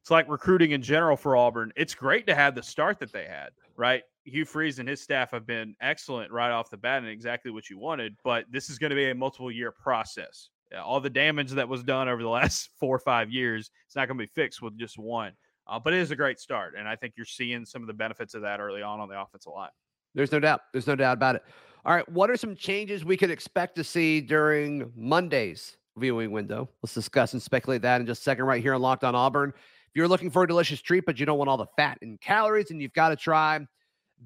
it's 0.00 0.10
like 0.10 0.26
recruiting 0.30 0.70
in 0.70 0.80
general 0.80 1.14
for 1.16 1.36
Auburn. 1.36 1.72
It's 1.76 1.94
great 1.94 2.26
to 2.28 2.34
have 2.34 2.54
the 2.54 2.62
start 2.62 2.98
that 3.00 3.12
they 3.12 3.26
had, 3.26 3.50
right? 3.76 4.02
Hugh 4.24 4.46
Freeze 4.46 4.78
and 4.78 4.88
his 4.88 5.02
staff 5.02 5.30
have 5.32 5.46
been 5.46 5.76
excellent 5.82 6.32
right 6.32 6.50
off 6.50 6.70
the 6.70 6.76
bat 6.78 6.98
and 7.02 7.08
exactly 7.08 7.50
what 7.50 7.68
you 7.68 7.78
wanted, 7.78 8.16
but 8.24 8.46
this 8.50 8.70
is 8.70 8.78
going 8.78 8.90
to 8.90 8.96
be 8.96 9.10
a 9.10 9.14
multiple 9.14 9.50
year 9.52 9.70
process. 9.72 10.48
Uh, 10.74 10.82
All 10.82 11.00
the 11.00 11.10
damage 11.10 11.52
that 11.52 11.68
was 11.68 11.82
done 11.82 12.08
over 12.08 12.22
the 12.22 12.28
last 12.40 12.70
four 12.78 12.96
or 12.96 13.00
five 13.00 13.30
years, 13.30 13.70
it's 13.86 13.96
not 13.96 14.08
going 14.08 14.18
to 14.18 14.22
be 14.22 14.30
fixed 14.34 14.62
with 14.62 14.78
just 14.78 14.98
one. 14.98 15.32
Uh, 15.68 15.80
but 15.80 15.92
it 15.92 15.98
is 15.98 16.12
a 16.12 16.16
great 16.16 16.38
start, 16.38 16.74
and 16.78 16.88
I 16.88 16.94
think 16.94 17.14
you're 17.16 17.26
seeing 17.26 17.64
some 17.64 17.82
of 17.82 17.88
the 17.88 17.94
benefits 17.94 18.34
of 18.34 18.42
that 18.42 18.60
early 18.60 18.82
on 18.82 19.00
on 19.00 19.08
the 19.08 19.20
offensive 19.20 19.52
line. 19.52 19.70
There's 20.14 20.30
no 20.30 20.38
doubt. 20.38 20.60
There's 20.72 20.86
no 20.86 20.94
doubt 20.94 21.14
about 21.14 21.36
it. 21.36 21.42
All 21.84 21.94
right. 21.94 22.08
What 22.08 22.30
are 22.30 22.36
some 22.36 22.54
changes 22.54 23.04
we 23.04 23.16
could 23.16 23.30
expect 23.30 23.76
to 23.76 23.84
see 23.84 24.20
during 24.20 24.92
Monday's 24.96 25.76
viewing 25.96 26.30
window? 26.30 26.68
Let's 26.82 26.94
discuss 26.94 27.32
and 27.32 27.42
speculate 27.42 27.82
that 27.82 28.00
in 28.00 28.06
just 28.06 28.20
a 28.20 28.24
second, 28.24 28.44
right 28.44 28.62
here 28.62 28.74
on 28.74 28.80
Locked 28.80 29.04
on 29.04 29.14
Auburn. 29.14 29.50
If 29.50 29.90
you're 29.94 30.08
looking 30.08 30.30
for 30.30 30.44
a 30.44 30.48
delicious 30.48 30.80
treat, 30.80 31.04
but 31.04 31.18
you 31.18 31.26
don't 31.26 31.38
want 31.38 31.50
all 31.50 31.56
the 31.56 31.66
fat 31.76 31.98
and 32.00 32.20
calories, 32.20 32.70
and 32.70 32.80
you've 32.80 32.92
got 32.92 33.08
to 33.08 33.16
try 33.16 33.58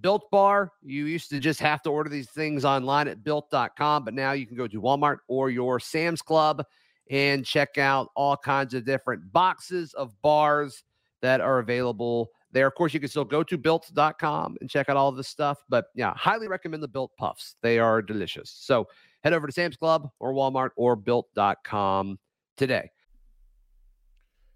Built 0.00 0.31
Bar, 0.31 0.72
you 0.83 1.07
used 1.07 1.31
to 1.31 1.40
just 1.40 1.61
have 1.61 1.83
to 1.83 1.90
order 1.90 2.09
these 2.09 2.31
things 2.31 2.64
online 2.64 3.09
at 3.09 3.22
built.com, 3.24 4.05
but 4.05 4.14
now 4.14 4.33
you 4.33 4.46
can 4.46 4.57
go 4.57 4.66
to 4.66 4.81
Walmart 4.81 5.18
or 5.29 5.50
your 5.50 5.81
Sam's 5.81 6.22
Club 6.22 6.64
and 7.11 7.44
check 7.44 7.76
out 7.76 8.09
all 8.14 8.37
kinds 8.37 8.72
of 8.72 8.85
different 8.85 9.33
boxes 9.33 9.92
of 9.94 10.14
bars 10.22 10.85
that 11.22 11.40
are 11.40 11.59
available 11.59 12.31
there. 12.53 12.66
Of 12.66 12.74
course, 12.74 12.94
you 12.94 13.00
can 13.00 13.09
still 13.09 13.24
go 13.24 13.42
to 13.42 13.59
built.com 13.59 14.57
and 14.61 14.70
check 14.70 14.88
out 14.88 14.96
all 14.96 15.12
this 15.12 15.29
stuff. 15.29 15.59
But 15.68 15.87
yeah, 15.94 16.14
highly 16.14 16.48
recommend 16.48 16.83
the 16.83 16.88
built 16.88 17.11
puffs. 17.16 17.57
They 17.62 17.79
are 17.79 18.00
delicious. 18.00 18.50
So 18.50 18.87
head 19.22 19.33
over 19.33 19.46
to 19.46 19.53
Sam's 19.53 19.76
Club 19.76 20.09
or 20.18 20.33
Walmart 20.33 20.70
or 20.76 20.96
built.com 20.96 22.18
today. 22.57 22.90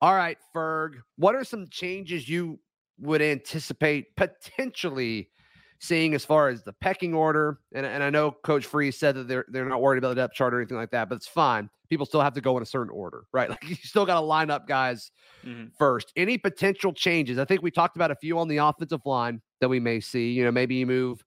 All 0.00 0.14
right, 0.14 0.38
Ferg, 0.54 1.02
what 1.16 1.34
are 1.34 1.44
some 1.44 1.68
changes 1.68 2.28
you 2.28 2.60
would 2.98 3.20
anticipate 3.22 4.16
potentially 4.16 5.30
seeing 5.78 6.14
as 6.14 6.24
far 6.24 6.48
as 6.48 6.62
the 6.62 6.72
pecking 6.72 7.14
order? 7.14 7.60
And, 7.74 7.84
and 7.84 8.02
I 8.02 8.10
know 8.10 8.32
Coach 8.32 8.64
Freeze 8.66 8.98
said 8.98 9.14
that 9.16 9.28
they're 9.28 9.44
they're 9.48 9.68
not 9.68 9.82
worried 9.82 9.98
about 9.98 10.10
the 10.10 10.14
depth 10.16 10.34
chart 10.34 10.54
or 10.54 10.60
anything 10.60 10.76
like 10.78 10.90
that, 10.92 11.08
but 11.08 11.16
it's 11.16 11.26
fine. 11.28 11.68
People 11.90 12.06
still 12.06 12.22
have 12.22 12.34
to 12.34 12.40
go 12.40 12.56
in 12.56 12.62
a 12.62 12.66
certain 12.66 12.92
order, 12.92 13.24
right? 13.32 13.50
Like 13.50 13.68
you 13.68 13.74
still 13.76 14.06
got 14.06 14.14
to 14.14 14.20
line 14.20 14.50
up 14.50 14.66
guys 14.66 15.10
Mhm. 15.42 15.70
first. 15.78 16.12
Any 16.16 16.38
potential 16.38 16.92
changes? 16.92 17.38
I 17.38 17.44
think 17.44 17.62
we 17.62 17.70
talked 17.70 17.96
about 17.96 18.10
a 18.10 18.16
few 18.16 18.38
on 18.38 18.48
the 18.48 18.58
offensive 18.58 19.02
line 19.06 19.42
that 19.60 19.68
we 19.68 19.80
may 19.80 20.00
see. 20.00 20.32
You 20.32 20.44
know, 20.44 20.52
maybe 20.52 20.76
you 20.76 20.86
move 20.86 21.24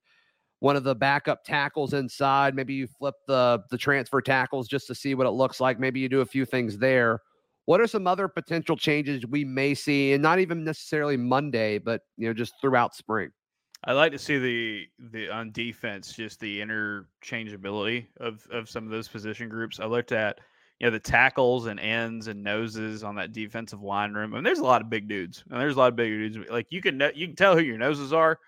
one 0.60 0.76
of 0.76 0.84
the 0.84 0.96
backup 0.96 1.44
tackles 1.44 1.94
inside. 1.94 2.56
Maybe 2.56 2.74
you 2.74 2.88
flip 2.88 3.16
the 3.28 3.62
the 3.70 3.78
transfer 3.78 4.22
tackles 4.22 4.68
just 4.68 4.88
to 4.88 4.96
see 4.96 5.16
what 5.16 5.28
it 5.28 5.32
looks 5.32 5.60
like. 5.60 5.80
Maybe 5.80 6.00
you 6.00 6.10
do 6.10 6.22
a 6.22 6.26
few 6.26 6.46
things 6.46 6.78
there. 6.78 7.20
What 7.66 7.80
are 7.80 7.88
some 7.88 8.08
other 8.08 8.28
potential 8.28 8.76
changes 8.76 9.26
we 9.26 9.46
may 9.46 9.74
see, 9.74 10.14
and 10.14 10.22
not 10.22 10.40
even 10.40 10.64
necessarily 10.64 11.18
Monday, 11.18 11.78
but 11.78 12.02
you 12.18 12.28
know, 12.28 12.34
just 12.34 12.54
throughout 12.62 12.96
spring? 12.96 13.32
I 13.86 13.94
like 13.94 14.12
to 14.14 14.20
see 14.20 14.38
the 14.38 14.88
the 15.12 15.30
on 15.30 15.52
defense 15.52 16.14
just 16.14 16.40
the 16.40 16.62
interchangeability 16.62 18.08
of 18.18 18.46
of 18.52 18.70
some 18.70 18.86
of 18.86 18.92
those 18.92 19.08
position 19.08 19.50
groups. 19.50 19.80
I 19.80 19.86
looked 19.86 20.12
at 20.12 20.40
you 20.80 20.88
know 20.88 20.92
the 20.92 21.00
tackles 21.00 21.68
and 21.68 21.80
ends 21.80 22.28
and 22.28 22.44
noses 22.44 23.04
on 23.04 23.16
that 23.16 23.34
defensive 23.34 23.82
line 23.82 24.14
room. 24.14 24.34
I 24.34 24.38
mean, 24.38 24.44
there's 24.44 24.60
a 24.60 24.66
lot 24.66 24.82
of 24.82 24.90
big 24.90 25.08
dudes, 25.08 25.44
and 25.50 25.60
there's 25.60 25.76
a 25.76 25.80
lot 25.80 25.90
of 25.90 25.96
big 25.96 26.12
dudes. 26.12 26.50
Like 26.50 26.68
you 26.70 26.82
can 26.82 27.02
you 27.14 27.28
can 27.28 27.36
tell 27.36 27.56
who 27.56 27.64
your 27.64 27.78
noses 27.78 28.14
are, 28.14 28.40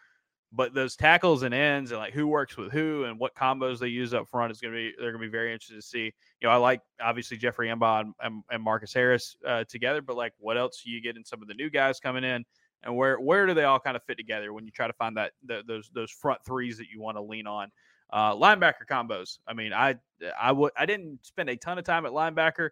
but 0.56 0.74
those 0.74 0.96
tackles 0.96 1.44
and 1.44 1.54
ends 1.54 1.92
and 1.92 2.00
like 2.00 2.14
who 2.14 2.28
works 2.28 2.56
with 2.56 2.72
who 2.72 3.04
and 3.06 3.20
what 3.20 3.36
combos 3.36 3.80
they 3.80 3.88
use 3.88 4.14
up 4.14 4.28
front 4.28 4.52
is 4.52 4.62
going 4.62 4.74
to 4.74 4.78
be 4.78 4.94
they're 4.98 5.12
going 5.12 5.22
to 5.22 5.28
be 5.28 5.32
very 5.32 5.52
interested 5.52 5.76
to 5.76 5.82
see. 5.82 6.14
You 6.42 6.48
know, 6.48 6.50
I 6.50 6.58
like 6.58 6.82
obviously 7.02 7.38
Jeffrey 7.38 7.68
M'ba 7.68 8.12
and, 8.22 8.44
and, 8.50 8.64
Marcus 8.64 8.94
Harris 8.94 9.36
uh, 9.46 9.64
together, 9.68 10.02
but 10.02 10.16
like 10.16 10.34
what 10.38 10.58
else 10.58 10.84
you 10.86 11.02
get 11.02 11.18
in 11.18 11.26
some 11.26 11.42
of 11.42 11.48
the 11.48 11.54
new 11.54 11.70
guys 11.70 12.00
coming 12.00 12.24
in? 12.24 12.46
and 12.86 12.96
where 12.96 13.20
where 13.20 13.46
do 13.46 13.54
they 13.54 13.64
all 13.64 13.80
kind 13.80 13.98
of 13.98 14.04
fit 14.04 14.18
together 14.18 14.54
when 14.54 14.66
you 14.66 14.72
try 14.72 14.88
to 14.88 14.94
find 14.94 15.18
that 15.18 15.32
the, 15.46 15.64
those 15.68 15.90
those 15.94 16.12
front 16.12 16.44
threes 16.46 16.78
that 16.78 16.88
you 16.94 17.02
want 17.02 17.18
to 17.18 17.22
lean 17.22 17.48
on 17.48 17.70
uh, 18.14 18.34
linebacker 18.34 18.86
combos 18.90 19.40
i 19.48 19.54
mean 19.54 19.74
i 19.74 19.96
i 20.40 20.52
would 20.52 20.72
i 20.78 20.86
didn't 20.86 21.20
spend 21.24 21.50
a 21.50 21.56
ton 21.58 21.78
of 21.78 21.84
time 21.84 22.06
at 22.06 22.12
linebacker 22.12 22.70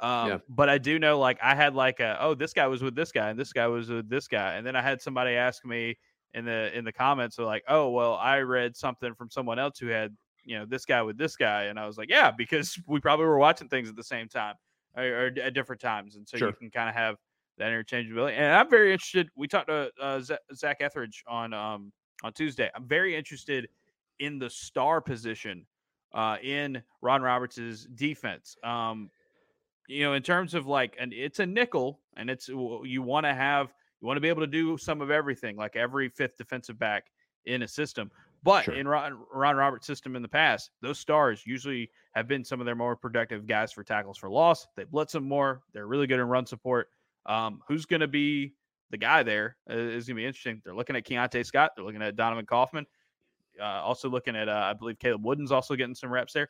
um, 0.00 0.28
yeah. 0.28 0.38
but 0.48 0.68
i 0.68 0.78
do 0.78 0.98
know 0.98 1.18
like 1.18 1.38
i 1.42 1.54
had 1.54 1.74
like 1.74 2.00
a 2.00 2.16
oh 2.20 2.34
this 2.34 2.52
guy 2.52 2.66
was 2.66 2.82
with 2.82 2.94
this 2.94 3.12
guy 3.12 3.30
and 3.30 3.38
this 3.38 3.52
guy 3.52 3.66
was 3.66 3.90
with 3.90 4.08
this 4.08 4.28
guy 4.28 4.54
and 4.54 4.66
then 4.66 4.76
i 4.76 4.80
had 4.80 5.00
somebody 5.02 5.34
ask 5.34 5.64
me 5.64 5.96
in 6.36 6.44
the 6.44 6.76
in 6.76 6.84
the 6.84 6.92
comments 6.92 7.38
are 7.38 7.44
like 7.44 7.64
oh 7.68 7.90
well 7.90 8.14
i 8.14 8.38
read 8.38 8.76
something 8.76 9.14
from 9.14 9.28
someone 9.28 9.58
else 9.58 9.78
who 9.78 9.88
had 9.88 10.14
you 10.44 10.56
know 10.56 10.64
this 10.64 10.84
guy 10.84 11.02
with 11.02 11.18
this 11.18 11.34
guy 11.34 11.64
and 11.64 11.78
i 11.78 11.86
was 11.86 11.98
like 11.98 12.08
yeah 12.08 12.30
because 12.30 12.78
we 12.86 13.00
probably 13.00 13.26
were 13.26 13.38
watching 13.38 13.68
things 13.68 13.88
at 13.88 13.96
the 13.96 14.04
same 14.04 14.28
time 14.28 14.54
or, 14.96 15.02
or 15.02 15.26
at 15.42 15.54
different 15.54 15.80
times 15.80 16.14
and 16.16 16.28
so 16.28 16.36
sure. 16.36 16.48
you 16.48 16.54
can 16.54 16.70
kind 16.70 16.88
of 16.88 16.94
have 16.94 17.16
that 17.58 17.70
interchangeability. 17.70 18.32
And 18.32 18.54
I'm 18.54 18.68
very 18.68 18.92
interested. 18.92 19.28
We 19.36 19.48
talked 19.48 19.68
to 19.68 19.90
uh, 20.00 20.20
Zach 20.54 20.78
Etheridge 20.80 21.22
on 21.26 21.52
um, 21.52 21.92
on 22.22 22.32
Tuesday. 22.32 22.70
I'm 22.74 22.86
very 22.86 23.16
interested 23.16 23.68
in 24.18 24.38
the 24.38 24.50
star 24.50 25.00
position 25.00 25.66
uh, 26.14 26.36
in 26.42 26.82
Ron 27.02 27.22
Roberts' 27.22 27.86
defense. 27.94 28.56
Um, 28.62 29.10
you 29.88 30.04
know, 30.04 30.14
in 30.14 30.22
terms 30.22 30.54
of 30.54 30.66
like, 30.66 30.96
and 30.98 31.12
it's 31.12 31.38
a 31.38 31.46
nickel, 31.46 32.00
and 32.16 32.28
it's 32.28 32.48
you 32.48 33.02
want 33.02 33.24
to 33.24 33.34
have 33.34 33.72
you 34.00 34.06
want 34.06 34.16
to 34.16 34.20
be 34.20 34.28
able 34.28 34.42
to 34.42 34.46
do 34.46 34.76
some 34.76 35.00
of 35.00 35.10
everything, 35.10 35.56
like 35.56 35.76
every 35.76 36.08
fifth 36.08 36.36
defensive 36.36 36.78
back 36.78 37.06
in 37.46 37.62
a 37.62 37.68
system. 37.68 38.10
But 38.42 38.64
sure. 38.64 38.74
in 38.74 38.86
Ron, 38.86 39.18
Ron 39.32 39.56
Roberts' 39.56 39.86
system 39.86 40.14
in 40.14 40.22
the 40.22 40.28
past, 40.28 40.70
those 40.80 40.98
stars 40.98 41.42
usually 41.46 41.90
have 42.14 42.28
been 42.28 42.44
some 42.44 42.60
of 42.60 42.66
their 42.66 42.76
more 42.76 42.94
productive 42.94 43.46
guys 43.46 43.72
for 43.72 43.82
tackles 43.82 44.18
for 44.18 44.30
loss. 44.30 44.66
They 44.76 44.84
blitz 44.84 45.12
them 45.12 45.26
more. 45.26 45.62
They're 45.72 45.86
really 45.86 46.06
good 46.06 46.20
in 46.20 46.28
run 46.28 46.46
support. 46.46 46.88
Um, 47.24 47.60
who's 47.66 47.86
going 47.86 48.00
to 48.00 48.08
be 48.08 48.54
the 48.90 48.98
guy 48.98 49.22
there 49.22 49.56
uh, 49.68 49.74
is 49.74 50.06
going 50.06 50.16
to 50.16 50.22
be 50.22 50.26
interesting. 50.26 50.62
They're 50.64 50.76
looking 50.76 50.94
at 50.94 51.04
Keionte 51.04 51.44
Scott. 51.44 51.72
They're 51.74 51.84
looking 51.84 52.02
at 52.02 52.14
Donovan 52.14 52.46
Kaufman. 52.46 52.86
Uh, 53.60 53.64
also 53.64 54.08
looking 54.08 54.36
at, 54.36 54.48
uh, 54.48 54.66
I 54.70 54.74
believe 54.74 54.98
Caleb 54.98 55.24
Wooden's 55.24 55.50
also 55.50 55.74
getting 55.74 55.94
some 55.94 56.12
reps 56.12 56.32
there. 56.32 56.48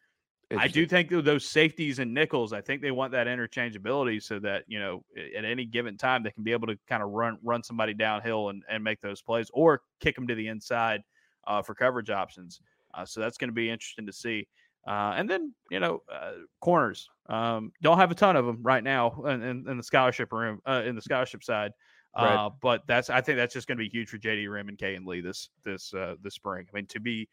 I 0.57 0.69
do 0.69 0.87
think 0.87 1.11
those 1.11 1.45
safeties 1.45 1.99
and 1.99 2.15
nickels. 2.15 2.53
I 2.53 2.61
think 2.61 2.81
they 2.81 2.93
want 2.93 3.13
that 3.13 3.27
interchangeability 3.27 4.23
so 4.23 4.39
that 4.41 4.65
you 4.69 4.79
know 4.79 5.05
at 5.37 5.45
any 5.45 5.65
given 5.65 5.97
time 5.97 6.23
they 6.23 6.31
can 6.31 6.45
be 6.45 6.53
able 6.53 6.69
to 6.69 6.79
kind 6.89 7.03
of 7.03 7.11
run 7.11 7.39
run 7.43 7.63
somebody 7.63 7.95
downhill 7.95 8.51
and, 8.51 8.63
and 8.69 8.85
make 8.85 9.01
those 9.01 9.21
plays 9.21 9.51
or 9.53 9.83
kick 10.01 10.15
them 10.15 10.27
to 10.29 10.35
the 10.35 10.47
inside 10.47 11.03
uh, 11.47 11.63
for 11.63 11.75
coverage 11.75 12.11
options. 12.11 12.61
Uh, 12.95 13.05
so 13.05 13.21
that's 13.21 13.39
going 13.39 13.49
to 13.49 13.55
be 13.55 13.69
interesting 13.69 14.07
to 14.07 14.13
see. 14.13 14.47
Uh, 14.87 15.15
and 15.17 15.29
then 15.29 15.53
you 15.71 15.81
know 15.81 16.03
uh, 16.13 16.33
corners 16.61 17.09
um, 17.29 17.73
don't 17.83 17.99
have 17.99 18.13
a 18.13 18.15
ton 18.15 18.37
of 18.37 18.47
them 18.47 18.61
right 18.63 18.85
now 18.85 19.21
in, 19.27 19.43
in, 19.43 19.69
in 19.69 19.77
the 19.77 19.83
scholarship 19.83 20.33
room 20.33 20.61
uh, 20.67 20.83
in 20.87 20.95
the 20.95 21.03
scholarship 21.03 21.43
side. 21.43 21.73
Right. 22.17 22.35
Uh, 22.35 22.51
but 22.63 22.83
that's 22.87 23.11
I 23.11 23.21
think 23.21 23.37
that's 23.37 23.53
just 23.53 23.67
going 23.67 23.79
to 23.79 23.85
be 23.85 23.91
huge 23.91 24.09
for 24.09 24.17
JD 24.17 24.47
Rhym 24.47 24.69
and 24.69 24.79
Kayin 24.79 25.05
Lee 25.05 25.21
this 25.21 25.51
this 25.65 25.93
uh, 25.93 26.15
this 26.23 26.35
spring. 26.35 26.67
I 26.73 26.77
mean 26.77 26.87
to 26.87 27.01
be 27.01 27.29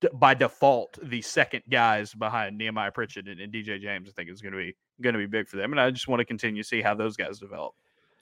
d- 0.00 0.08
by 0.14 0.34
default 0.34 0.98
the 1.02 1.22
second 1.22 1.62
guys 1.70 2.12
behind 2.14 2.58
Nehemiah 2.58 2.90
Pritchett 2.90 3.28
and, 3.28 3.40
and 3.40 3.52
DJ 3.52 3.80
James, 3.80 4.08
I 4.08 4.12
think 4.12 4.30
is 4.30 4.42
going 4.42 4.52
to 4.52 4.58
be 4.58 4.76
going 5.02 5.14
to 5.14 5.18
be 5.18 5.26
big 5.26 5.48
for 5.48 5.56
them. 5.56 5.72
And 5.72 5.80
I 5.80 5.90
just 5.90 6.08
want 6.08 6.20
to 6.20 6.24
continue 6.24 6.62
to 6.62 6.68
see 6.68 6.82
how 6.82 6.94
those 6.94 7.16
guys 7.16 7.38
develop. 7.38 7.74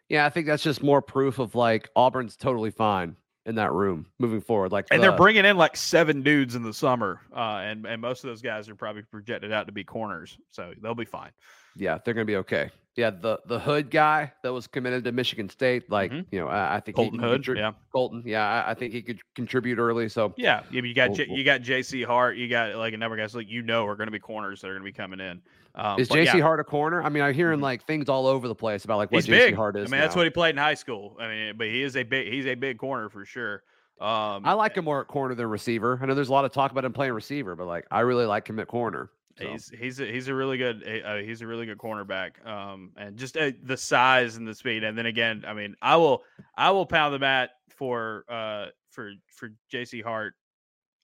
Yeah, 0.08 0.26
I 0.26 0.30
think 0.30 0.46
that's 0.46 0.62
just 0.62 0.82
more 0.82 1.00
proof 1.00 1.38
of 1.38 1.54
like 1.54 1.88
Auburn's 1.96 2.36
totally 2.36 2.70
fine 2.70 3.16
in 3.46 3.56
that 3.56 3.72
room 3.72 4.06
moving 4.18 4.40
forward. 4.40 4.72
Like, 4.72 4.86
and 4.90 5.02
the, 5.02 5.08
they're 5.08 5.16
bringing 5.16 5.44
in 5.44 5.56
like 5.56 5.76
seven 5.76 6.22
dudes 6.22 6.54
in 6.54 6.62
the 6.62 6.74
summer, 6.74 7.20
uh, 7.34 7.62
and 7.64 7.86
and 7.86 8.00
most 8.00 8.24
of 8.24 8.28
those 8.28 8.42
guys 8.42 8.68
are 8.68 8.74
probably 8.74 9.02
projected 9.02 9.52
out 9.52 9.66
to 9.66 9.72
be 9.72 9.84
corners, 9.84 10.38
so 10.50 10.72
they'll 10.82 10.94
be 10.94 11.04
fine. 11.04 11.30
Yeah, 11.76 11.98
they're 12.04 12.14
gonna 12.14 12.24
be 12.24 12.36
okay. 12.36 12.70
Yeah, 12.96 13.10
the 13.10 13.40
the 13.46 13.58
Hood 13.58 13.90
guy 13.90 14.32
that 14.42 14.52
was 14.52 14.68
committed 14.68 15.02
to 15.04 15.10
Michigan 15.12 15.48
State, 15.48 15.90
like 15.90 16.12
mm-hmm. 16.12 16.22
you 16.30 16.38
know, 16.38 16.46
I, 16.46 16.76
I 16.76 16.80
think 16.80 16.96
Colton 16.96 17.18
Hood, 17.18 17.42
contri- 17.42 17.56
yeah, 17.56 17.72
Colton, 17.92 18.22
yeah, 18.24 18.46
I, 18.48 18.70
I, 18.70 18.74
think 18.74 18.92
he 18.92 19.02
could 19.02 19.18
contribute 19.34 19.78
early. 19.78 20.08
So 20.08 20.32
yeah, 20.36 20.62
you 20.70 20.94
got 20.94 21.12
J- 21.14 21.26
you 21.28 21.42
got 21.42 21.62
J.C. 21.62 22.04
Hart, 22.04 22.36
you 22.36 22.48
got 22.48 22.76
like 22.76 22.94
a 22.94 22.96
number 22.96 23.16
of 23.16 23.20
guys 23.20 23.34
like 23.34 23.50
you 23.50 23.62
know 23.62 23.84
are 23.84 23.96
going 23.96 24.06
to 24.06 24.12
be 24.12 24.20
corners 24.20 24.60
that 24.60 24.68
are 24.68 24.74
going 24.74 24.82
to 24.82 24.92
be 24.92 24.92
coming 24.92 25.18
in. 25.18 25.42
Um, 25.74 25.98
is 25.98 26.08
J.C. 26.08 26.38
Yeah. 26.38 26.42
Hart 26.44 26.60
a 26.60 26.64
corner? 26.64 27.02
I 27.02 27.08
mean, 27.08 27.24
I'm 27.24 27.34
hearing 27.34 27.56
mm-hmm. 27.56 27.64
like 27.64 27.84
things 27.84 28.08
all 28.08 28.28
over 28.28 28.46
the 28.46 28.54
place 28.54 28.84
about 28.84 28.98
like 28.98 29.10
what 29.10 29.24
J.C. 29.24 29.54
Hart 29.54 29.74
is. 29.74 29.88
I 29.88 29.90
mean, 29.90 29.98
now. 29.98 30.04
that's 30.04 30.14
what 30.14 30.24
he 30.24 30.30
played 30.30 30.50
in 30.50 30.58
high 30.58 30.74
school. 30.74 31.16
I 31.18 31.26
mean, 31.26 31.56
but 31.56 31.66
he 31.66 31.82
is 31.82 31.96
a 31.96 32.04
big 32.04 32.32
he's 32.32 32.46
a 32.46 32.54
big 32.54 32.78
corner 32.78 33.08
for 33.08 33.24
sure. 33.24 33.64
Um, 34.00 34.44
I 34.44 34.52
like 34.52 34.76
him 34.76 34.84
more 34.84 35.00
at 35.00 35.08
corner 35.08 35.34
than 35.34 35.46
receiver. 35.46 35.98
I 36.00 36.06
know 36.06 36.14
there's 36.14 36.28
a 36.28 36.32
lot 36.32 36.44
of 36.44 36.52
talk 36.52 36.70
about 36.70 36.84
him 36.84 36.92
playing 36.92 37.12
receiver, 37.12 37.56
but 37.56 37.66
like 37.66 37.86
I 37.90 38.00
really 38.00 38.26
like 38.26 38.46
him 38.46 38.60
at 38.60 38.68
corner. 38.68 39.10
So. 39.38 39.48
He's 39.48 39.68
he's 39.68 40.00
a, 40.00 40.06
he's 40.06 40.28
a 40.28 40.34
really 40.34 40.58
good 40.58 41.02
uh, 41.04 41.16
he's 41.16 41.40
a 41.40 41.46
really 41.46 41.66
good 41.66 41.78
cornerback, 41.78 42.44
um, 42.46 42.92
and 42.96 43.16
just 43.16 43.36
uh, 43.36 43.50
the 43.62 43.76
size 43.76 44.36
and 44.36 44.46
the 44.46 44.54
speed. 44.54 44.84
And 44.84 44.96
then 44.96 45.06
again, 45.06 45.44
I 45.46 45.54
mean, 45.54 45.74
I 45.82 45.96
will 45.96 46.22
I 46.56 46.70
will 46.70 46.86
pound 46.86 47.14
the 47.14 47.18
mat 47.18 47.50
for 47.70 48.24
uh 48.28 48.66
for 48.90 49.12
for 49.26 49.50
J.C. 49.70 50.00
Hart 50.00 50.34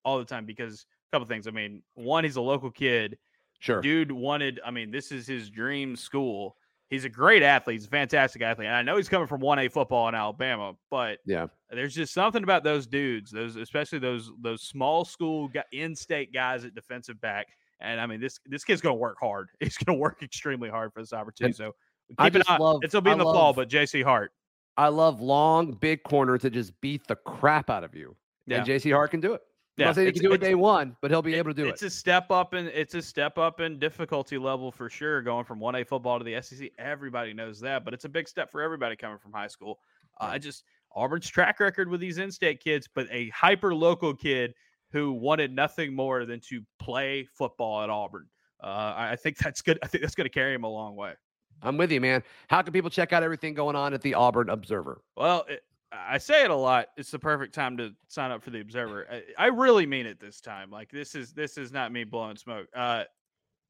all 0.04 0.18
the 0.18 0.24
time 0.24 0.46
because 0.46 0.86
a 1.10 1.16
couple 1.16 1.26
things. 1.26 1.48
I 1.48 1.50
mean, 1.50 1.82
one, 1.94 2.22
he's 2.24 2.36
a 2.36 2.40
local 2.40 2.70
kid. 2.70 3.18
Sure, 3.58 3.80
dude 3.80 4.12
wanted. 4.12 4.60
I 4.64 4.70
mean, 4.70 4.90
this 4.90 5.10
is 5.10 5.26
his 5.26 5.50
dream 5.50 5.96
school 5.96 6.56
he's 6.90 7.04
a 7.04 7.08
great 7.08 7.42
athlete. 7.42 7.76
He's 7.76 7.86
a 7.86 7.90
fantastic 7.90 8.42
athlete. 8.42 8.66
And 8.66 8.76
I 8.76 8.82
know 8.82 8.96
he's 8.96 9.08
coming 9.08 9.28
from 9.28 9.40
1A 9.40 9.72
football 9.72 10.08
in 10.08 10.14
Alabama, 10.14 10.74
but 10.90 11.18
yeah, 11.24 11.46
there's 11.70 11.94
just 11.94 12.12
something 12.12 12.42
about 12.42 12.64
those 12.64 12.86
dudes, 12.86 13.30
those 13.30 13.56
especially 13.56 14.00
those 14.00 14.30
those 14.40 14.62
small 14.62 15.04
school 15.04 15.50
in-state 15.72 16.34
guys 16.34 16.64
at 16.64 16.74
defensive 16.74 17.20
back. 17.20 17.46
And 17.80 18.00
I 18.00 18.06
mean, 18.06 18.20
this 18.20 18.38
this 18.46 18.64
kid's 18.64 18.80
going 18.80 18.94
to 18.94 19.00
work 19.00 19.18
hard. 19.20 19.48
He's 19.60 19.76
going 19.76 19.96
to 19.96 20.00
work 20.00 20.22
extremely 20.22 20.68
hard 20.68 20.92
for 20.92 21.00
this 21.00 21.12
opportunity. 21.12 21.56
So 21.56 21.74
keep 22.20 22.34
an 22.34 22.42
eye. 22.48 22.58
Love, 22.58 22.80
it'll 22.84 23.00
be 23.00 23.10
in 23.10 23.18
the 23.18 23.24
love, 23.24 23.34
fall, 23.34 23.52
but 23.52 23.68
JC 23.68 24.04
Hart. 24.04 24.32
I 24.76 24.88
love 24.88 25.20
long, 25.20 25.72
big 25.72 26.02
corners 26.04 26.42
that 26.42 26.50
just 26.50 26.78
beat 26.80 27.06
the 27.06 27.16
crap 27.16 27.70
out 27.70 27.84
of 27.84 27.94
you. 27.94 28.16
Yeah. 28.46 28.58
And 28.58 28.66
JC 28.66 28.92
Hart 28.92 29.10
can 29.10 29.20
do 29.20 29.34
it. 29.34 29.42
Yeah, 29.76 29.88
I'm 29.88 29.94
saying 29.94 30.08
he 30.08 30.12
can 30.12 30.22
do 30.22 30.32
it 30.32 30.40
day 30.40 30.54
one, 30.54 30.94
but 31.00 31.10
he'll 31.10 31.22
be 31.22 31.34
able 31.34 31.50
to 31.50 31.54
do 31.54 31.66
it's 31.68 31.82
it. 31.82 31.86
It's 31.86 31.94
a 31.94 31.98
step 31.98 32.30
up 32.30 32.52
and 32.52 32.68
it's 32.68 32.94
a 32.94 33.00
step 33.00 33.38
up 33.38 33.60
in 33.60 33.78
difficulty 33.78 34.36
level 34.36 34.70
for 34.70 34.90
sure. 34.90 35.22
Going 35.22 35.44
from 35.44 35.58
one 35.58 35.74
A 35.74 35.84
football 35.84 36.18
to 36.18 36.24
the 36.24 36.40
SEC, 36.42 36.70
everybody 36.78 37.32
knows 37.32 37.60
that, 37.60 37.84
but 37.84 37.94
it's 37.94 38.04
a 38.04 38.08
big 38.08 38.28
step 38.28 38.50
for 38.50 38.60
everybody 38.60 38.94
coming 38.94 39.16
from 39.16 39.32
high 39.32 39.46
school. 39.46 39.78
Uh, 40.20 40.24
I 40.32 40.38
just 40.38 40.64
Auburn's 40.94 41.28
track 41.28 41.60
record 41.60 41.88
with 41.88 42.00
these 42.00 42.18
in-state 42.18 42.62
kids, 42.62 42.88
but 42.94 43.06
a 43.10 43.30
hyper 43.30 43.74
local 43.74 44.14
kid 44.14 44.54
who 44.92 45.12
wanted 45.12 45.55
nothing 45.55 45.94
more 45.94 46.24
than 46.24 46.40
to 46.48 46.62
play 46.79 47.24
football 47.35 47.83
at 47.83 47.90
Auburn. 47.90 48.26
Uh, 48.62 48.94
I 48.96 49.16
think 49.16 49.38
that's 49.38 49.62
good. 49.62 49.79
I 49.83 49.87
think 49.87 50.03
that's 50.03 50.14
going 50.14 50.26
to 50.26 50.33
carry 50.33 50.55
him 50.55 50.64
a 50.64 50.68
long 50.68 50.96
way. 50.96 51.14
I'm 51.62 51.76
with 51.76 51.92
you, 51.92 52.00
man. 52.00 52.22
How 52.48 52.62
can 52.62 52.72
people 52.72 52.90
check 52.90 53.12
out 53.12 53.22
everything 53.22 53.55
going 53.55 53.76
on 53.76 53.94
at 53.94 54.03
the 54.03 54.14
Auburn 54.14 54.48
Observer? 54.48 55.03
Well, 55.16 55.44
it, 55.48 55.62
I 55.92 56.18
say 56.18 56.44
it 56.44 56.50
a 56.50 56.57
lot. 56.57 56.88
It's 56.96 57.11
the 57.11 57.18
perfect 57.18 57.55
time 57.55 57.76
to 57.79 57.92
sign 58.09 58.31
up 58.31 58.42
for 58.42 58.50
the 58.50 58.61
Observer. 58.61 59.07
I, 59.11 59.22
I, 59.38 59.46
really 59.48 59.87
mean 59.87 60.07
it 60.07 60.20
this 60.20 60.40
time. 60.40 60.70
Like 60.70 60.90
this 60.90 61.14
is 61.14 61.33
this 61.33 61.59
is 61.59 61.72
not 61.72 61.92
me 61.92 62.05
blowing 62.05 62.37
smoke. 62.37 62.68
Uh, 62.74 63.05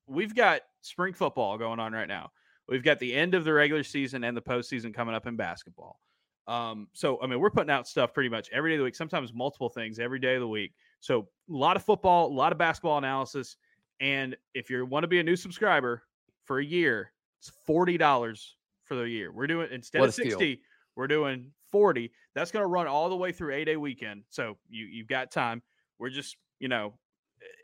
we've 0.07 0.35
got 0.35 0.63
spring 0.83 1.15
football 1.15 1.57
going 1.57 1.81
on 1.81 1.93
right 1.93 2.09
now. 2.09 2.31
We've 2.69 2.85
got 2.85 2.99
the 2.99 3.15
end 3.15 3.35
of 3.35 3.45
the 3.45 3.53
regular 3.53 3.83
season 3.83 4.23
and 4.23 4.37
the 4.37 4.43
postseason 4.43 4.95
coming 4.95 5.15
up 5.15 5.27
in 5.27 5.37
basketball. 5.37 5.99
Um, 6.47 6.89
so 6.93 7.19
I 7.23 7.27
mean, 7.27 7.41
we're 7.41 7.51
putting 7.51 7.71
out 7.71 7.89
stuff 7.89 8.13
pretty 8.13 8.29
much 8.29 8.51
every 8.53 8.71
day 8.71 8.75
of 8.75 8.81
the 8.81 8.85
week. 8.85 8.97
Sometimes 8.97 9.33
multiple 9.33 9.69
things 9.69 9.99
every 9.99 10.19
day 10.19 10.35
of 10.35 10.41
the 10.41 10.49
week. 10.49 10.73
So 11.01 11.29
a 11.49 11.53
lot 11.53 11.77
of 11.77 11.85
football, 11.85 12.29
a 12.29 12.35
lot 12.35 12.53
of 12.53 12.59
basketball 12.59 12.99
analysis. 12.99 13.57
And 14.01 14.37
if 14.55 14.71
you 14.71 14.85
want 14.87 15.05
to 15.05 15.09
be 15.09 15.21
a 15.21 15.23
new 15.23 15.37
subscriber 15.37 16.03
for 16.45 16.59
a 16.59 16.65
year, 16.65 17.13
it's 17.39 17.51
forty 17.67 17.99
dollars 17.99 18.57
for 18.85 18.95
the 18.95 19.03
year. 19.03 19.33
We're 19.33 19.47
doing 19.47 19.69
instead 19.73 20.03
of 20.03 20.15
sixty. 20.15 20.35
Steal. 20.35 20.57
We're 20.97 21.07
doing 21.07 21.53
40. 21.71 22.11
That's 22.35 22.51
going 22.51 22.63
to 22.63 22.67
run 22.67 22.87
all 22.87 23.09
the 23.09 23.17
way 23.17 23.33
through 23.33 23.55
a 23.55 23.65
day 23.65 23.77
weekend. 23.77 24.25
So 24.29 24.59
you, 24.69 24.87
you've 24.87 25.07
got 25.07 25.31
time. 25.31 25.63
We're 25.99 26.11
just, 26.11 26.37
you 26.59 26.69
know, 26.69 26.95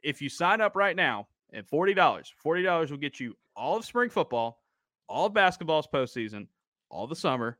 if 0.03 0.23
you 0.23 0.29
sign 0.29 0.61
up 0.61 0.77
right 0.77 0.97
now 0.97 1.29
at 1.53 1.69
$40, 1.69 1.95
$40 1.95 2.91
will 2.91 2.97
get 2.97 3.21
you 3.21 3.37
all 3.55 3.77
of 3.77 3.85
spring 3.85 4.11
football, 4.11 4.63
all 5.09 5.27
of 5.27 5.35
basketball's 5.35 5.87
postseason, 5.93 6.47
all 6.89 7.07
the 7.07 7.17
summer, 7.17 7.59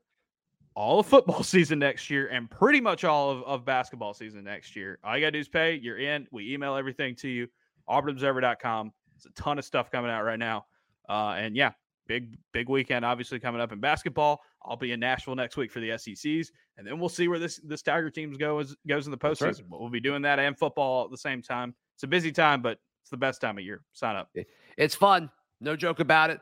all 0.77 0.99
of 0.99 1.07
football 1.07 1.41
season 1.43 1.79
next 1.79 2.09
year, 2.09 2.27
and 2.27 2.49
pretty 2.49 2.79
much 2.79 3.03
all 3.03 3.31
of, 3.31 3.43
of 3.43 3.65
basketball 3.65 4.13
season 4.13 4.43
next 4.43 4.75
year. 4.75 4.99
All 5.03 5.17
you 5.17 5.25
got 5.25 5.27
to 5.27 5.31
do 5.31 5.39
is 5.39 5.49
pay. 5.49 5.73
You're 5.75 5.97
in. 5.97 6.27
We 6.31 6.53
email 6.53 6.75
everything 6.75 7.15
to 7.15 7.27
you. 7.27 7.47
AuburnObserver.com. 7.89 8.91
There's 9.15 9.25
a 9.25 9.41
ton 9.41 9.57
of 9.57 9.65
stuff 9.65 9.89
coming 9.91 10.11
out 10.11 10.21
right 10.21 10.37
now. 10.37 10.67
Uh, 11.09 11.33
and 11.37 11.55
yeah, 11.55 11.71
big 12.07 12.37
big 12.53 12.69
weekend 12.69 13.03
obviously 13.03 13.39
coming 13.39 13.59
up 13.59 13.71
in 13.71 13.79
basketball. 13.79 14.41
I'll 14.63 14.77
be 14.77 14.91
in 14.91 14.99
Nashville 14.99 15.35
next 15.35 15.57
week 15.57 15.71
for 15.71 15.79
the 15.79 15.97
SECs, 15.97 16.51
and 16.77 16.85
then 16.85 16.99
we'll 16.99 17.09
see 17.09 17.27
where 17.27 17.39
this 17.39 17.59
this 17.63 17.81
Tiger 17.81 18.11
team 18.11 18.33
goes 18.33 18.75
goes 18.87 19.07
in 19.07 19.11
the 19.11 19.17
postseason. 19.17 19.41
right. 19.41 19.69
But 19.69 19.81
we'll 19.81 19.89
be 19.89 19.99
doing 19.99 20.21
that 20.23 20.37
and 20.37 20.57
football 20.57 21.05
at 21.05 21.11
the 21.11 21.17
same 21.17 21.41
time. 21.41 21.73
It's 21.95 22.03
a 22.03 22.07
busy 22.07 22.31
time, 22.31 22.61
but 22.61 22.77
it's 23.01 23.09
the 23.09 23.17
best 23.17 23.41
time 23.41 23.57
of 23.57 23.63
year. 23.63 23.81
Sign 23.93 24.15
up. 24.15 24.29
It's 24.77 24.93
fun. 24.93 25.31
No 25.59 25.75
joke 25.75 26.01
about 26.01 26.29
it. 26.29 26.39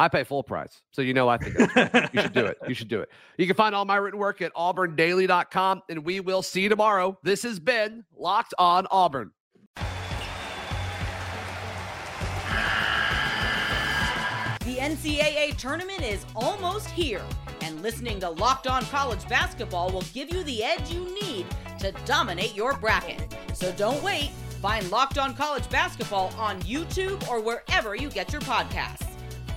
I 0.00 0.08
pay 0.08 0.24
full 0.24 0.42
price. 0.42 0.80
So 0.92 1.02
you 1.02 1.12
know 1.12 1.28
I 1.28 1.36
think 1.36 1.58
you 2.14 2.22
should 2.22 2.32
do 2.32 2.46
it. 2.46 2.56
You 2.66 2.72
should 2.72 2.88
do 2.88 3.00
it. 3.00 3.10
You 3.36 3.46
can 3.46 3.54
find 3.54 3.74
all 3.74 3.84
my 3.84 3.96
written 3.96 4.18
work 4.18 4.40
at 4.40 4.50
auburndaily.com 4.54 5.82
and 5.90 6.06
we 6.06 6.20
will 6.20 6.40
see 6.40 6.62
you 6.62 6.70
tomorrow. 6.70 7.18
This 7.22 7.42
has 7.42 7.60
been 7.60 8.06
Locked 8.16 8.54
on 8.58 8.86
Auburn. 8.90 9.32
The 14.64 14.76
NCAA 14.76 15.58
tournament 15.58 16.02
is 16.02 16.24
almost 16.34 16.88
here, 16.88 17.22
and 17.60 17.82
listening 17.82 18.20
to 18.20 18.30
Locked 18.30 18.68
On 18.68 18.82
College 18.86 19.28
Basketball 19.28 19.90
will 19.90 20.04
give 20.14 20.32
you 20.32 20.42
the 20.44 20.64
edge 20.64 20.90
you 20.90 21.14
need 21.22 21.44
to 21.80 21.92
dominate 22.06 22.54
your 22.54 22.78
bracket. 22.78 23.36
So 23.52 23.70
don't 23.72 24.02
wait. 24.02 24.30
Find 24.62 24.90
Locked 24.90 25.18
On 25.18 25.34
College 25.34 25.68
Basketball 25.68 26.32
on 26.38 26.58
YouTube 26.62 27.28
or 27.28 27.40
wherever 27.40 27.94
you 27.94 28.08
get 28.08 28.32
your 28.32 28.42
podcasts. 28.42 29.09